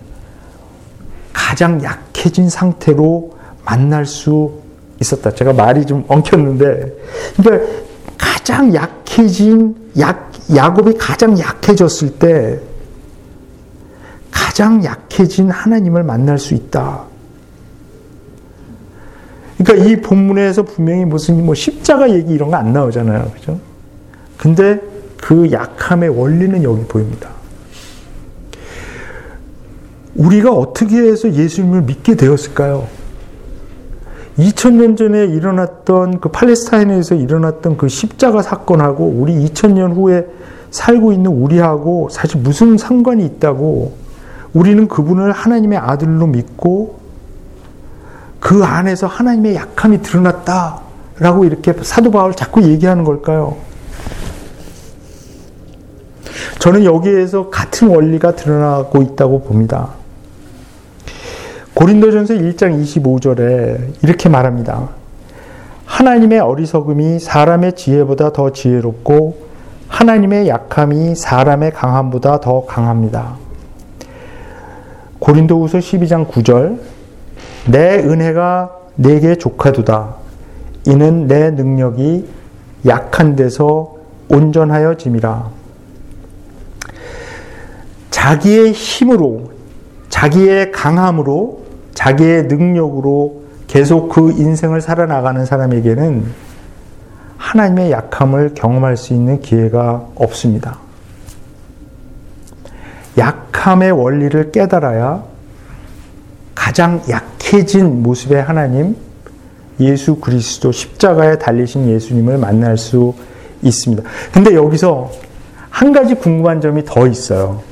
[1.32, 4.61] 가장 약해진 상태로 만날 수
[5.01, 5.32] 있었다.
[5.32, 6.97] 제가 말이 좀 엉켰는데,
[7.36, 7.72] 그러니까
[8.18, 12.61] 가장 약해진 약 야곱이 가장 약해졌을 때
[14.30, 17.05] 가장 약해진 하나님을 만날 수 있다.
[19.59, 23.30] 그러니까 이 본문에서 분명히 무슨 뭐 십자가 얘기 이런 거 안 나오잖아요.
[23.34, 23.61] 그죠?
[24.36, 24.80] 근데
[25.23, 27.31] 그 약함의 원리는 여기 보입니다.
[30.16, 32.89] 우리가 어떻게 해서 예수님을 믿게 되었을까요?
[34.37, 40.27] 2000년 전에 일어났던 그 팔레스타인에서 일어났던 그 십자가 사건하고 우리 2000년 후에
[40.73, 43.95] 살고 있는 우리하고 사실 무슨 상관이 있다고
[44.55, 46.99] 우리는 그분을 하나님의 아들로 믿고
[48.41, 53.72] 그 안에서 하나님의 약함이 드러났다라고 이렇게 사도 바울 자꾸 얘기하는 걸까요?
[56.59, 59.91] 저는 여기에서 같은 원리가 드러나고 있다고 봅니다.
[61.74, 64.89] 고린도전서 1장 25절에 이렇게 말합니다.
[65.87, 69.47] 하나님의 어리석음이 사람의 지혜보다 더 지혜롭고
[69.89, 73.37] 하나님의 약함이 사람의 강함보다 더 강합니다.
[75.18, 76.78] 고린도후서 12장 9절
[77.70, 80.16] 내 은혜가 내게 족하도다
[80.87, 82.28] 이는 내 능력이
[82.87, 83.97] 약한 데서
[84.28, 85.62] 온전하여 짐이라
[88.23, 89.51] 자기의 힘으로
[90.09, 96.25] 자기의 강함으로 자기의 능력으로 계속 그 인생을 살아나가는 사람에게는
[97.37, 100.79] 하나님의 약함을 경험할 수 있는 기회가 없습니다.
[103.18, 105.25] 약함의 원리를 깨달아야
[106.55, 108.95] 가장 약해진 모습의 하나님,
[109.81, 113.14] 예수 그리스도 십자가에 달리신 예수님을 만날 수
[113.62, 114.05] 있습니다.
[114.33, 115.11] 근데 여기서
[115.70, 117.72] 한 가지 궁금한 점이 더 있어요.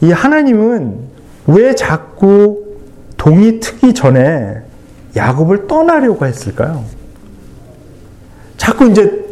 [0.00, 0.94] 이 하나님은
[1.46, 2.64] 왜 자꾸
[3.16, 4.62] 동이 트기 전에
[5.16, 6.84] 야곱을 떠나려고 했을까요?
[8.56, 9.28] 자꾸 이제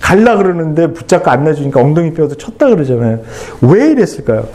[0.00, 3.20] 갈라 그러는데 붙잡고 안 놔주니까 엉덩이 뼈도 쳤다 그러잖아요.
[3.62, 4.46] 왜 이랬을까요?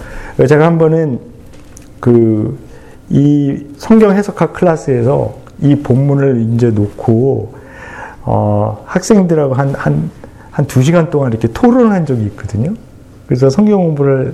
[0.47, 1.19] 제가 한 번은
[1.99, 2.57] 그,
[3.09, 7.53] 이 성경 해석학 클래스에서 이 본문을 이제 놓고,
[8.23, 10.11] 어, 학생들하고 한, 한,
[10.51, 12.73] 한 두 시간 동안 이렇게 토론한 적이 있거든요.
[13.25, 14.33] 그래서 성경 공부를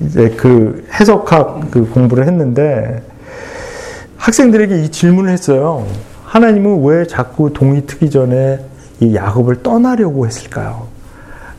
[0.00, 3.02] 이제 그 해석학 그 공부를 했는데
[4.16, 5.86] 학생들에게 이 질문을 했어요.
[6.24, 8.60] 하나님은 왜 자꾸 동이 트기 전에
[9.00, 10.88] 이 야곱을 떠나려고 했을까요?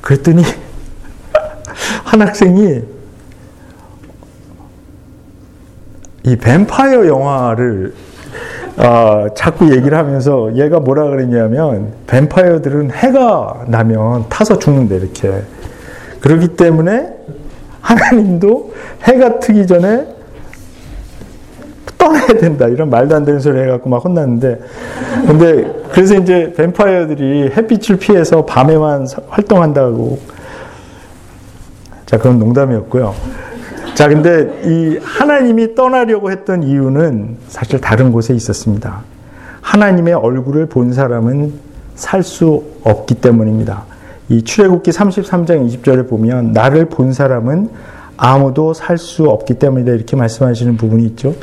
[0.01, 0.43] 그랬더니
[2.03, 2.81] 한 학생이
[6.23, 7.93] 이 뱀파이어 영화를
[8.77, 15.41] 어, 자꾸 얘기를 하면서 얘가 뭐라 그랬냐면 뱀파이어들은 해가 나면 타서 죽는데 이렇게
[16.19, 17.16] 그렇기 때문에
[17.81, 18.73] 하나님도
[19.03, 20.07] 해가 트기 전에
[21.97, 22.67] 떠나야 된다.
[22.67, 24.59] 이런 말도 안 되는 소리 해갖고 막 혼났는데.
[25.25, 30.19] 근데 그래서 이제 뱀파이어들이 햇빛을 피해서 밤에만 활동한다고.
[32.05, 33.15] 자 그건 농담이었고요.
[33.95, 39.01] 자 근데 이 하나님이 떠나려고 했던 이유는 사실 다른 곳에 있었습니다.
[39.61, 43.83] 하나님의 얼굴을 본 사람은 살 수 없기 때문입니다
[44.29, 47.69] 이 출애굽기 33장 20절에 보면 나를 본 사람은
[48.17, 51.35] 아무도 살 수 없기 때문이다 이렇게 말씀하시는 부분이 있죠.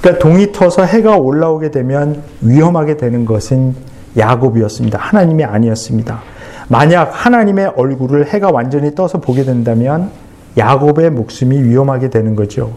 [0.00, 3.74] 그러니까 동이 터서 해가 올라오게 되면 위험하게 되는 것은
[4.16, 4.98] 야곱이었습니다.
[4.98, 6.20] 하나님이 아니었습니다.
[6.68, 10.10] 만약 하나님의 얼굴을 해가 완전히 떠서 보게 된다면
[10.58, 12.72] 야곱의 목숨이 위험하게 되는 거죠.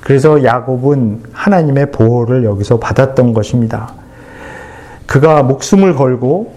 [0.00, 3.94] 그래서 야곱은 하나님의 보호를 여기서 받았던 것입니다.
[5.06, 6.52] 그가 목숨을 걸고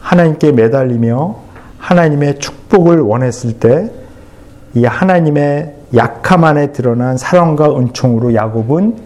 [0.00, 1.43] 하나님께 매달리며
[1.84, 4.04] 하나님의 축복을 원했을 때
[4.74, 8.96] 이 하나님의 약함 안에 드러난 사랑과 은총으로 야곱은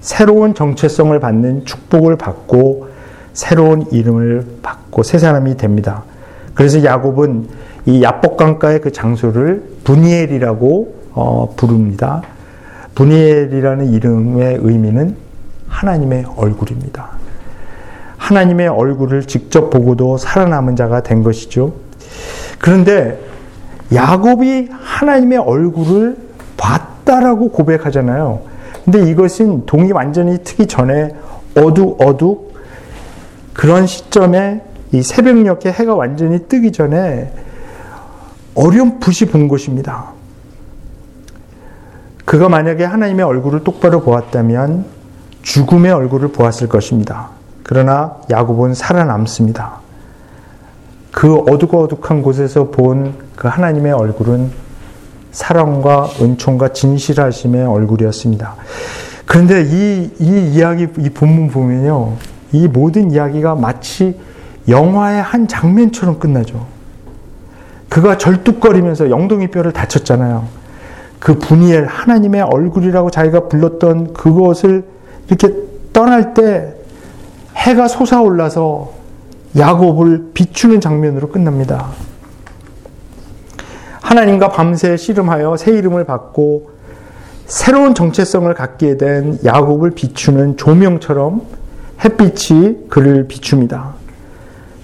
[0.00, 2.88] 새로운 정체성을 받는 축복을 받고
[3.32, 6.02] 새로운 이름을 받고 새 사람이 됩니다.
[6.54, 7.48] 그래서 야곱은
[7.86, 12.22] 이 야복강가의 그 장소를 분이엘이라고 어, 부릅니다.
[12.96, 15.16] 분이엘이라는 이름의 의미는
[15.68, 17.10] 하나님의 얼굴입니다.
[18.16, 21.74] 하나님의 얼굴을 직접 보고도 살아남은 자가 된 것이죠.
[22.64, 23.20] 그런데
[23.92, 26.16] 야곱이 하나님의 얼굴을
[26.56, 28.40] 봤다라고 고백하잖아요.
[28.86, 31.14] 근데 이것은 동이 완전히 트기 전에
[31.54, 32.54] 어둑어둑
[33.52, 34.62] 그런 시점에
[34.92, 37.34] 이 새벽녘에 해가 완전히 뜨기 전에
[38.54, 40.06] 어렴풋이 본 것입니다.
[42.24, 44.86] 그가 만약에 하나님의 얼굴을 똑바로 보았다면
[45.42, 47.28] 죽음의 얼굴을 보았을 것입니다.
[47.62, 49.83] 그러나 야곱은 살아남습니다.
[51.14, 54.50] 그 어둑어둑한 곳에서 본 그 하나님의 얼굴은
[55.32, 58.54] 사랑과 은총과 진실하심의 얼굴이었습니다.
[59.26, 62.12] 그런데 이, 이 이야기, 이 본문 보면요.
[62.52, 64.18] 이 모든 이야기가 마치
[64.68, 66.66] 영화의 한 장면처럼 끝나죠.
[67.88, 70.44] 그가 절뚝거리면서 영동이 뼈를 다쳤잖아요.
[71.18, 74.84] 그 분이엘 하나님의 얼굴이라고 자기가 불렀던 그것을
[75.28, 75.52] 이렇게
[75.92, 76.74] 떠날 때
[77.56, 78.92] 해가 솟아올라서
[79.56, 81.90] 야곱을 비추는 장면으로 끝납니다.
[84.00, 86.70] 하나님과 밤새 씨름하여 새 이름을 받고
[87.46, 91.42] 새로운 정체성을 갖게 된 야곱을 비추는 조명처럼
[92.04, 93.94] 햇빛이 그를 비춥니다.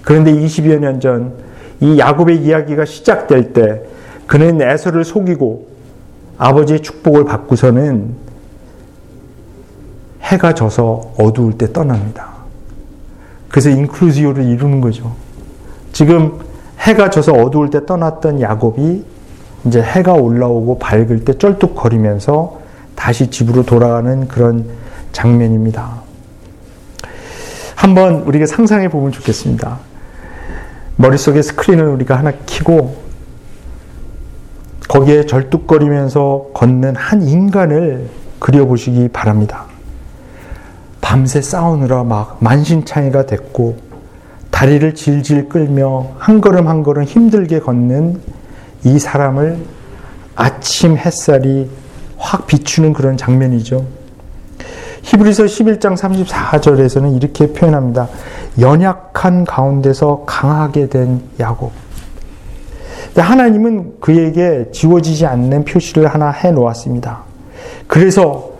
[0.03, 1.51] 그런데 20여 년 전
[1.81, 3.81] 이 야곱의 이야기가 시작될 때
[4.27, 5.67] 그는 에서를 속이고
[6.37, 8.15] 아버지의 축복을 받고서는
[10.21, 12.30] 해가 져서 어두울 때 떠납니다.
[13.51, 15.13] 그래서 인클루지오를 이루는 거죠.
[15.91, 16.39] 지금
[16.79, 19.03] 해가 져서 어두울 때 떠났던 야곱이
[19.65, 22.61] 이제 해가 올라오고 밝을 때 쩔뚝거리면서
[22.95, 24.65] 다시 집으로 돌아가는 그런
[25.11, 26.01] 장면입니다.
[27.75, 29.79] 한번 우리가 상상해 보면 좋겠습니다.
[30.95, 33.01] 머릿속에 스크린을 우리가 하나 키고
[34.87, 39.70] 거기에 절뚝거리면서 걷는 한 인간을 그려보시기 바랍니다.
[41.11, 43.75] 밤새 싸우느라 막 만신창이가 됐고
[44.49, 48.21] 다리를 질질 끌며 한 걸음 한 걸음 힘들게 걷는
[48.85, 49.57] 이 사람을
[50.37, 51.69] 아침 햇살이
[52.17, 53.85] 확 비추는 그런 장면이죠.
[55.01, 58.07] 히브리서 11장 34절에서는 이렇게 표현합니다.
[58.61, 61.73] 연약한 가운데서 강하게 된 야곱.
[63.17, 67.23] 하나님은 그에게 지워지지 않는 표시를 하나 해 놓았습니다.
[67.87, 68.51] 그래서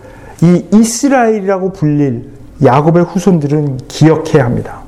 [0.42, 4.80] 이 이스라엘이라고 불릴 야곱의 후손들은 기억해야 합니다.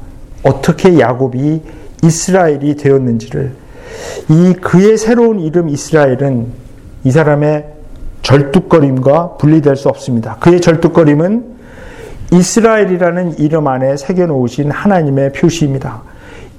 [0.43, 1.63] 어떻게 야곱이
[2.03, 3.53] 이스라엘이 되었는지를
[4.29, 6.47] 이 그의 새로운 이름 이스라엘은
[7.05, 7.67] 이 사람의
[8.23, 10.37] 절뚝거림과 분리될 수 없습니다.
[10.41, 11.55] 그의 절뚝거림은
[12.33, 16.03] 이스라엘이라는 이름 안에 새겨놓으신 하나님의 표시입니다.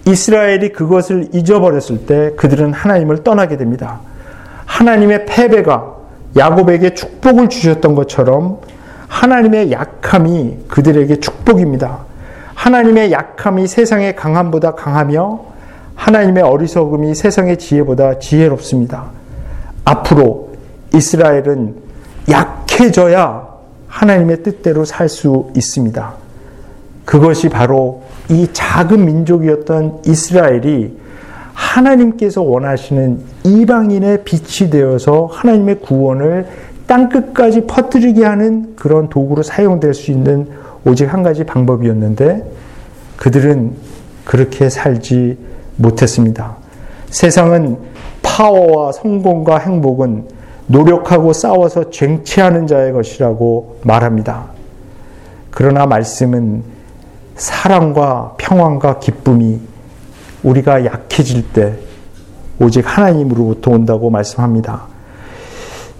[0.08, 4.00] 이스라엘이 그것을 잊어버렸을 때 그들은 하나님을 떠나게 됩니다.
[4.66, 5.96] 하나님의 패배가
[6.38, 8.60] 야곱에게 축복을 주셨던 것처럼
[9.16, 12.00] 하나님의 약함이 그들에게 축복입니다.
[12.54, 15.40] 하나님의 약함이 세상의 강함보다 강하며
[15.96, 19.06] 하나님의 어리석음이 세상의 지혜보다 지혜롭습니다.
[19.86, 20.50] 앞으로
[20.94, 21.76] 이스라엘은
[22.30, 23.48] 약해져야
[23.88, 26.14] 하나님의 뜻대로 살 수 있습니다.
[27.06, 30.98] 그것이 바로 이 작은 민족이었던 이스라엘이
[31.54, 36.48] 하나님께서 원하시는 이방인의 빛이 되어서 하나님의 구원을
[36.88, 40.48] 땅 끝까지 퍼뜨리게 하는 그런 도구로 사용될 수 있는
[40.86, 42.44] 오직 한 가지 방법이었는데
[43.18, 43.74] 그들은
[44.24, 45.38] 그렇게 살지
[45.78, 46.58] 못했습니다.
[47.10, 47.78] 세상은
[48.22, 50.28] 파워와 성공과 행복은
[50.68, 54.46] 노력하고 싸워서 쟁취하는 자의 것이라고 말합니다.
[55.52, 56.64] 그러나 말씀은
[57.36, 59.60] 사랑과 평안과 기쁨이
[60.44, 61.76] 우리가 약해질 때
[62.60, 64.95] 오직 하나님으로부터 온다고 말씀합니다.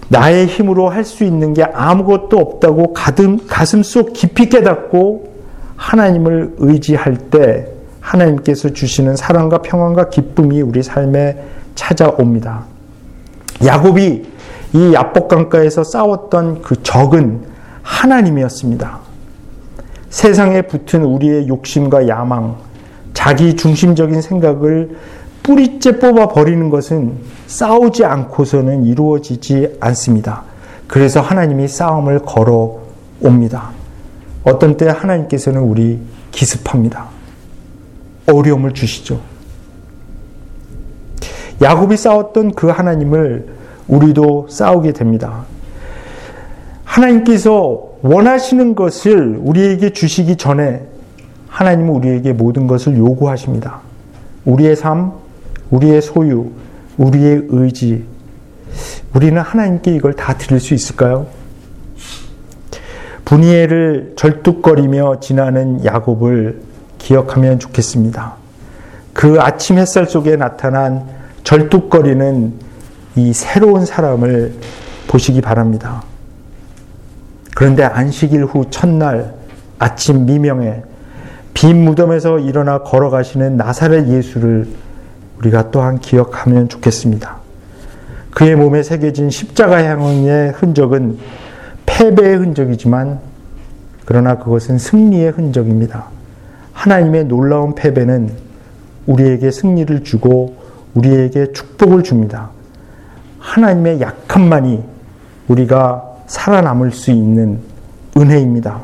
[0.08, 5.34] 나의 힘으로 할 수 있는 게 아무것도 없다고 가슴, 가슴 속 깊이 깨닫고
[5.76, 7.68] 하나님을 의지할 때
[8.00, 11.42] 하나님께서 주시는 사랑과 평안과 기쁨이 우리 삶에
[11.74, 12.64] 찾아옵니다.
[13.64, 14.26] 야곱이
[14.72, 17.42] 이 야복강가에서 싸웠던 그 적은
[17.82, 18.98] 하나님이었습니다.
[20.10, 22.56] 세상에 붙은 우리의 욕심과 야망,
[23.12, 24.96] 자기 중심적인 생각을
[25.46, 30.42] 뿌리째 뽑아 버리는 것은 싸우지 않고서는 이루어지지 않습니다.
[30.88, 32.80] 그래서 하나님이 싸움을 걸어
[33.20, 33.70] 옵니다.
[34.42, 36.00] 어떤 때 하나님께서는 우리
[36.32, 37.06] 기습합니다.
[38.26, 39.20] 어려움을 주시죠.
[41.62, 43.46] 야곱이 싸웠던 그 하나님을
[43.86, 45.44] 우리도 싸우게 됩니다.
[46.84, 50.82] 하나님께서 원하시는 것을 우리에게 주시기 전에
[51.46, 53.78] 하나님은 우리에게 모든 것을 요구하십니다.
[54.44, 55.12] 우리의 삶,
[55.70, 56.50] 우리의 소유,
[56.96, 58.04] 우리의 의지,
[59.14, 61.26] 우리는 하나님께 이걸 다 드릴 수 있을까요?
[63.24, 66.60] 분이엘을 절뚝거리며 지나는 야곱을
[66.98, 68.34] 기억하면 좋겠습니다.
[69.12, 71.06] 그 아침 햇살 속에 나타난
[71.42, 72.52] 절뚝거리는
[73.16, 74.54] 이 새로운 사람을
[75.08, 76.02] 보시기 바랍니다.
[77.54, 79.34] 그런데 안식일 후 첫날
[79.78, 80.82] 아침 미명에
[81.54, 84.68] 빈 무덤에서 일어나 걸어가시는 나사렛 예수를
[85.38, 87.36] 우리가 또한 기억하면 좋겠습니다.
[88.30, 91.18] 그의 몸에 새겨진 십자가 향의 흔적은
[91.86, 93.20] 패배의 흔적이지만
[94.04, 96.06] 그러나 그것은 승리의 흔적입니다.
[96.72, 98.30] 하나님의 놀라운 패배는
[99.06, 100.56] 우리에게 승리를 주고
[100.94, 102.50] 우리에게 축복을 줍니다.
[103.38, 104.84] 하나님의 약함만이
[105.48, 107.60] 우리가 살아남을 수 있는
[108.16, 108.80] 은혜입니다.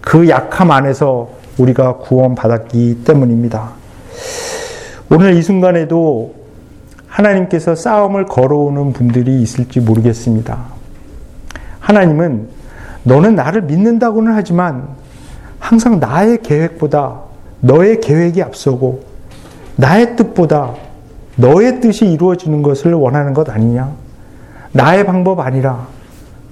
[0.00, 3.72] 그 약함 안에서 우리가 구원받았기 때문입니다.
[5.12, 6.36] 오늘 이 순간에도
[7.08, 10.56] 하나님께서 싸움을 걸어오는 분들이 있을지 모르겠습니다.
[11.80, 12.48] 하나님은
[13.02, 14.86] 너는 나를 믿는다고는 하지만
[15.58, 17.22] 항상 나의 계획보다
[17.58, 19.02] 너의 계획이 앞서고
[19.74, 20.74] 나의 뜻보다
[21.34, 23.92] 너의 뜻이 이루어지는 것을 원하는 것 아니냐?
[24.70, 25.88] 나의 방법 아니라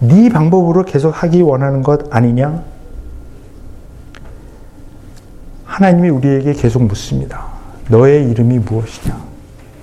[0.01, 2.61] 네 방법으로 계속 하기 원하는 것 아니냐?
[5.65, 7.58] 하나님이 우리에게 계속 묻습니다.
[7.89, 9.18] 너의 이름이 무엇이냐?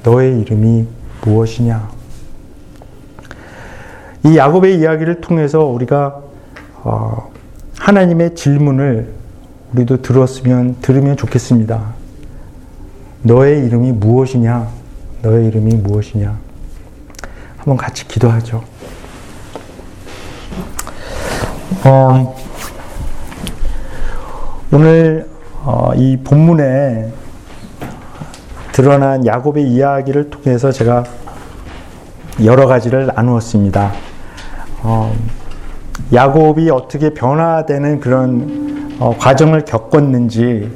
[0.04, 0.88] 너의 이름이
[1.24, 1.90] 무엇이냐?
[4.26, 6.22] 이 야곱의 이야기를 통해서 우리가
[6.84, 7.32] 어,
[7.80, 9.12] 하나님의 질문을
[9.74, 11.94] 우리도 들었으면 들으면 좋겠습니다.
[13.24, 14.70] 너의 이름이 무엇이냐?
[15.24, 16.38] 너의 이름이 무엇이냐?
[17.58, 18.64] 한번 같이 기도하죠.
[21.84, 22.36] 어,
[24.72, 25.28] 오늘
[25.64, 27.25] 어, 이 본문에
[28.76, 31.06] 드러난 야곱의 이야기를 통해서 제가
[32.44, 33.94] 여러 가지를 나누었습니다.
[34.84, 35.16] 어,
[36.14, 40.70] 야곱이 어떻게 변화되는 그런 어, 과정을 겪었는지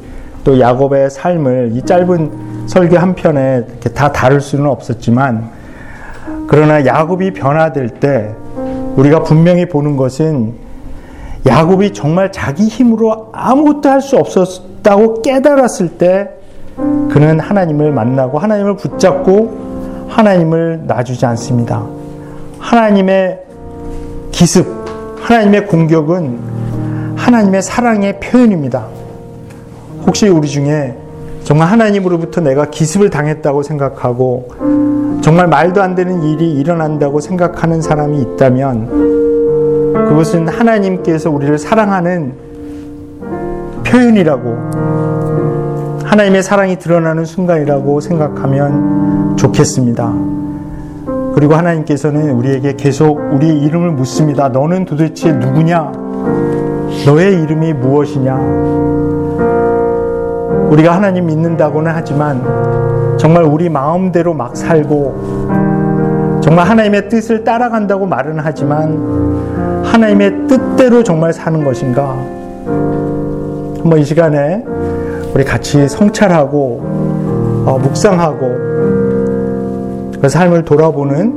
[0.46, 5.50] 또 야곱의 삶을 이 짧은 설교 한 편에 다 다룰 수는 없었지만
[6.48, 8.34] 그러나 야곱이 변화될 때
[8.96, 10.54] 우리가 분명히 보는 것은
[11.46, 16.39] 야곱이 정말 자기 힘으로 아무것도 할 수 없었다고 깨달았을 때
[17.12, 21.86] 그는 하나님을 만나고 하나님을 붙잡고 하나님을 놔주지 않습니다.
[22.60, 23.40] 하나님의
[24.32, 24.66] 기습,
[25.22, 26.40] 하나님의 공격은
[27.16, 28.86] 하나님의 사랑의 표현입니다.
[30.06, 30.96] 혹시 우리 중에
[31.44, 34.50] 정말 하나님으로부터 내가 기습을 당했다고 생각하고
[35.22, 39.10] 정말 말도 안 되는 일이 일어난다고 생각하는 사람이 있다면
[40.08, 42.34] 그것은 하나님께서 우리를 사랑하는
[43.84, 45.39] 표현이라고
[46.10, 50.12] 하나님의 사랑이 드러나는 순간이라고 생각하면 좋겠습니다.
[51.36, 54.50] 그리고 하나님께서는 우리에게 계속 우리의 이름을 묻습니다.
[54.50, 55.92] 너는 도대체 누구냐?
[57.06, 58.36] 너의 이름이 무엇이냐?
[60.72, 69.84] 우리가 하나님 믿는다고는 하지만 정말 우리 마음대로 막 살고 정말 하나님의 뜻을 따라간다고 말은 하지만
[69.86, 72.16] 하나님의 뜻대로 정말 사는 것인가?
[72.66, 74.64] 한번 이 시간에
[75.34, 76.82] 우리 같이 성찰하고
[77.66, 78.70] 어, 묵상하고
[80.22, 81.34] 그 삶을 돌아보는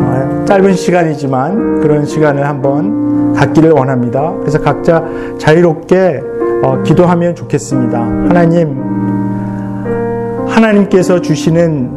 [0.00, 4.32] 어, 짧은 시간이지만 그런 시간을 한번 갖기를 원합니다.
[4.40, 5.04] 그래서 각자
[5.38, 6.22] 자유롭게
[6.62, 7.98] 어, 기도하면 좋겠습니다.
[8.00, 8.80] 하나님,
[10.48, 11.90] 하나님께서 주시는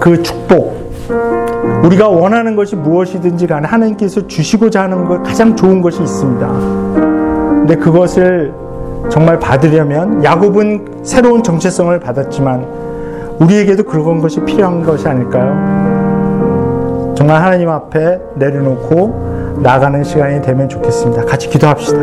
[0.00, 0.76] 그 축복,
[1.84, 6.46] 우리가 원하는 것이 무엇이든지 간에 하나님께서 주시고자 하는 것 가장 좋은 것이 있습니다.
[6.46, 8.65] 근데 그것을
[9.10, 12.66] 정말 받으려면 야곱은 새로운 정체성을 받았지만
[13.40, 17.14] 우리에게도 그런 것이 필요한 것이 아닐까요?
[17.16, 21.24] 정말 하나님 앞에 내려놓고 나가는 시간이 되면 좋겠습니다.
[21.24, 21.98] 같이 기도합시다.